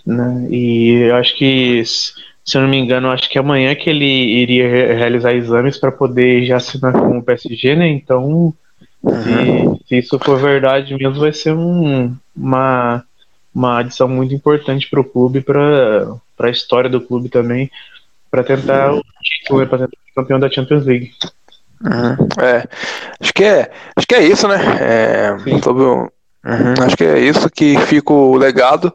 né? 0.04 0.46
E 0.50 0.94
eu 1.08 1.16
acho 1.16 1.36
que, 1.36 1.82
se 1.84 2.12
eu 2.56 2.62
não 2.62 2.68
me 2.68 2.76
engano, 2.76 3.10
acho 3.10 3.28
que 3.28 3.38
amanhã 3.38 3.74
que 3.74 3.88
ele 3.88 4.04
iria 4.04 4.94
realizar 4.94 5.32
exames 5.32 5.78
para 5.78 5.92
poder 5.92 6.44
já 6.44 6.56
assinar 6.56 6.92
com 6.92 7.18
o 7.18 7.22
PSG, 7.22 7.74
né? 7.76 7.88
Então, 7.88 8.52
uhum. 9.02 9.76
se, 9.76 9.84
se, 9.88 9.98
isso 9.98 10.18
for 10.18 10.38
verdade 10.38 10.94
mesmo, 10.94 11.20
vai 11.20 11.32
ser 11.32 11.52
um, 11.52 12.14
uma, 12.36 13.04
uma 13.54 13.80
adição 13.80 14.08
muito 14.08 14.34
importante 14.34 14.88
para 14.88 15.00
o 15.00 15.04
clube, 15.04 15.40
para 15.40 16.16
a 16.40 16.50
história 16.50 16.90
do 16.90 17.00
clube 17.00 17.28
também, 17.28 17.70
para 18.30 18.44
tentar 18.44 18.92
o 18.92 19.02
título, 19.22 19.60
né? 19.60 19.66
para 19.66 19.78
tentar 19.78 19.96
ser 20.04 20.14
campeão 20.14 20.40
da 20.40 20.50
Champions 20.50 20.84
League. 20.84 21.12
Uhum, 21.80 22.28
é, 22.42 22.68
acho 23.20 23.32
que 23.32 23.44
é, 23.44 23.70
acho 23.94 24.06
que 24.06 24.14
é 24.14 24.22
isso, 24.24 24.48
né? 24.48 24.56
É, 24.80 25.36
sobre 25.62 25.84
uhum, 25.84 26.08
acho 26.84 26.96
que 26.96 27.04
é 27.04 27.20
isso 27.20 27.48
que 27.48 27.78
fica 27.80 28.12
o 28.12 28.36
legado 28.36 28.92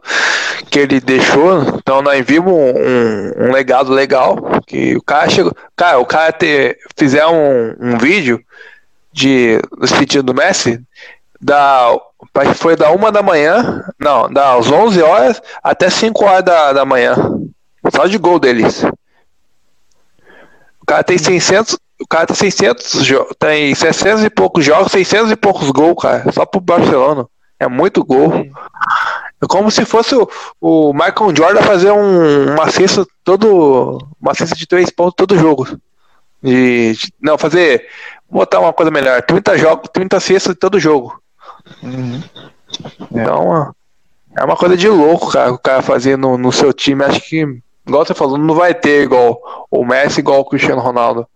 que 0.69 0.79
ele 0.79 0.99
deixou. 0.99 1.61
Então 1.77 2.01
nós 2.01 2.25
vimos 2.25 2.51
um, 2.51 3.45
um 3.45 3.51
legado 3.51 3.91
legal 3.91 4.37
que 4.67 4.95
o 4.95 5.01
cara 5.01 5.29
chegou, 5.29 5.55
cara, 5.75 5.99
o 5.99 6.05
cara 6.05 6.33
ter 6.33 6.77
fizer 6.97 7.25
um, 7.25 7.75
um 7.79 7.97
vídeo 7.97 8.43
de 9.13 9.60
despedido 9.80 10.23
do 10.23 10.34
Messi 10.34 10.82
da 11.39 11.95
foi 12.56 12.76
da 12.76 12.89
uma 12.91 13.12
da 13.12 13.21
manhã, 13.21 13.84
não, 13.99 14.32
das 14.32 14.71
11 14.71 15.02
horas 15.02 15.41
até 15.62 15.89
5 15.89 16.23
horas 16.23 16.43
da, 16.43 16.73
da 16.73 16.86
manhã. 16.86 17.15
Só 17.93 18.08
de 18.08 18.17
gol 18.17 18.39
deles. 18.39 18.84
O 20.82 20.86
cara 20.86 21.04
tem 21.04 21.17
600, 21.17 21.78
o 22.02 22.08
cara 22.08 22.26
tem 22.28 22.36
600, 22.36 23.08
tem 23.38 23.76
600 23.76 24.23
e 24.23 24.30
poucos 24.30 24.63
jogos, 24.63 24.91
600 24.91 25.32
e 25.32 25.36
poucos 25.36 25.69
gols, 25.69 26.02
cara, 26.02 26.32
só 26.32 26.45
pro 26.45 26.62
Barcelona. 26.62 27.28
É 27.60 27.67
muito 27.67 28.04
gol. 28.04 28.34
É 28.34 29.47
como 29.47 29.69
se 29.69 29.86
fosse 29.86 30.15
o, 30.15 30.30
o 30.60 30.93
Michael 30.93 31.36
Jordan 31.36 31.62
fazer 31.62 31.91
um, 31.91 32.54
uma 32.54 32.69
cesta 32.69 33.06
todo. 33.23 33.99
Uma 34.21 34.34
cesta 34.34 34.56
de 34.56 34.65
3 34.65 34.89
pontos 34.91 35.15
todo 35.15 35.38
jogo. 35.38 35.67
De, 36.41 36.93
não, 37.21 37.38
fazer. 37.38 37.88
Vou 38.34 38.41
botar 38.41 38.60
uma 38.60 38.74
coisa 38.74 38.89
melhor. 38.89 39.22
30 39.22 39.58
jogos, 39.60 39.89
30 39.93 40.19
cestas 40.19 40.56
todo 40.60 40.80
jogo. 40.80 41.22
Uhum. 41.84 42.19
Então, 43.12 43.72
é 44.36 44.43
uma 44.43 44.58
coisa 44.58 44.76
de 44.76 44.89
louco, 44.89 45.32
cara, 45.32 45.54
o 45.54 45.60
cara 45.60 45.84
fazer 45.84 46.17
no, 46.17 46.36
no 46.36 46.52
seu 46.52 46.74
time. 46.74 47.04
Acho 47.04 47.22
que, 47.22 47.46
igual 47.88 48.04
você 48.04 48.15
falou, 48.15 48.39
não 48.39 48.56
vai 48.56 48.74
ter 48.74 49.04
igual 49.04 49.39
o 49.69 49.86
Messi, 49.86 50.22
igual 50.22 50.39
o 50.39 50.46
Cristiano 50.46 50.82
Ronaldo. 50.82 51.28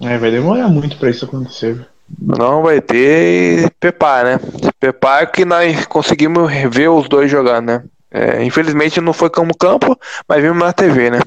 É, 0.00 0.16
vai 0.16 0.30
demorar 0.30 0.68
muito 0.68 0.96
para 0.96 1.10
isso 1.10 1.26
acontecer. 1.26 1.86
Não 2.18 2.62
vai 2.62 2.80
ter 2.80 3.70
prepara, 3.78 4.38
né? 4.38 4.40
Prepara 4.80 5.26
que 5.26 5.44
nós 5.44 5.84
conseguimos 5.84 6.50
ver 6.70 6.88
os 6.88 7.06
dois 7.06 7.30
jogando, 7.30 7.66
né? 7.66 7.84
É, 8.10 8.42
infelizmente 8.42 8.98
não 8.98 9.12
foi 9.12 9.28
como 9.28 9.54
campo, 9.54 9.94
mas 10.26 10.40
vimos 10.42 10.58
na 10.58 10.72
TV, 10.72 11.10
né? 11.10 11.20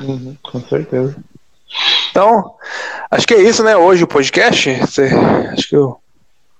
Uhum, 0.00 0.36
com 0.40 0.60
certeza. 0.60 1.16
Então, 2.12 2.56
acho 3.10 3.26
que 3.26 3.32
é 3.32 3.42
isso, 3.42 3.64
né? 3.64 3.74
Hoje 3.74 4.04
o 4.04 4.06
podcast. 4.06 4.70
Você, 4.80 5.08
acho 5.50 5.66
que 5.66 5.74
eu... 5.74 5.96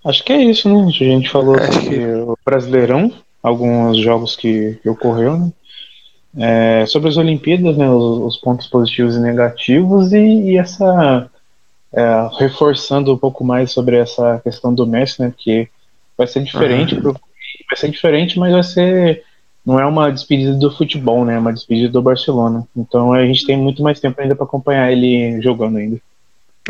Acho 0.02 0.24
que 0.24 0.32
é 0.32 0.42
isso, 0.42 0.66
né? 0.66 0.86
A 0.86 0.90
gente 0.90 1.28
falou 1.28 1.56
acho 1.56 1.72
sobre 1.72 1.90
que... 1.90 2.04
o 2.06 2.38
Brasileirão, 2.42 3.12
alguns 3.42 3.98
jogos 3.98 4.34
que, 4.34 4.78
que 4.82 4.88
ocorreram, 4.88 5.38
né? 5.38 5.52
É, 6.34 6.86
sobre 6.86 7.10
as 7.10 7.18
Olimpíadas, 7.18 7.76
né, 7.76 7.90
os, 7.90 8.34
os, 8.34 8.36
pontos 8.38 8.66
positivos 8.66 9.14
e 9.16 9.20
negativos 9.20 10.14
e, 10.14 10.52
e 10.52 10.56
essa 10.56 11.30
é, 11.92 12.28
reforçando 12.38 13.12
um 13.12 13.18
pouco 13.18 13.44
mais 13.44 13.70
sobre 13.70 13.98
essa 13.98 14.40
questão 14.42 14.74
do 14.74 14.86
Messi, 14.86 15.20
né, 15.20 15.34
que 15.36 15.68
vai 16.16 16.26
ser 16.26 16.42
diferente, 16.42 16.94
uhum. 16.94 17.12
vai 17.12 17.76
ser 17.76 17.90
diferente, 17.90 18.38
mas 18.38 18.50
vai 18.50 18.62
ser 18.62 19.24
não 19.64 19.78
é 19.78 19.86
uma 19.86 20.10
despedida 20.10 20.54
do 20.54 20.70
futebol, 20.76 21.24
né, 21.24 21.34
é 21.34 21.38
uma 21.38 21.52
despedida 21.52 21.88
do 21.88 22.02
Barcelona. 22.02 22.66
Então 22.76 23.12
a 23.12 23.24
gente 23.24 23.46
tem 23.46 23.56
muito 23.56 23.82
mais 23.82 24.00
tempo 24.00 24.20
ainda 24.20 24.34
para 24.34 24.44
acompanhar 24.44 24.90
ele 24.90 25.40
jogando 25.40 25.78
ainda. 25.78 25.98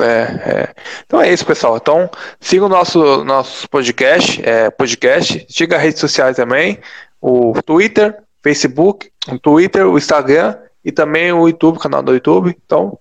É, 0.00 0.05
é, 0.05 0.74
Então 1.05 1.20
é 1.20 1.33
isso, 1.33 1.44
pessoal. 1.44 1.76
Então 1.76 2.09
siga 2.40 2.64
o 2.64 2.68
nosso 2.68 3.24
nosso 3.24 3.68
podcast, 3.68 4.40
é, 4.42 4.70
podcast. 4.70 5.46
Siga 5.48 5.76
as 5.76 5.83
redes 5.83 6.00
sociais 6.00 6.37
também, 6.37 6.78
o 7.20 7.52
Twitter, 7.64 8.18
Facebook, 8.42 9.11
o 9.28 9.38
Twitter, 9.38 9.87
o 9.87 9.98
Instagram 9.98 10.57
e 10.85 10.90
também 10.90 11.33
o 11.33 11.46
YouTube, 11.46 11.78
canal 11.78 12.02
do 12.02 12.14
YouTube. 12.14 12.57
Então, 12.64 12.98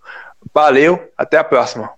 valeu, 0.54 1.00
até 1.18 1.38
a 1.38 1.44
próxima. 1.44 1.90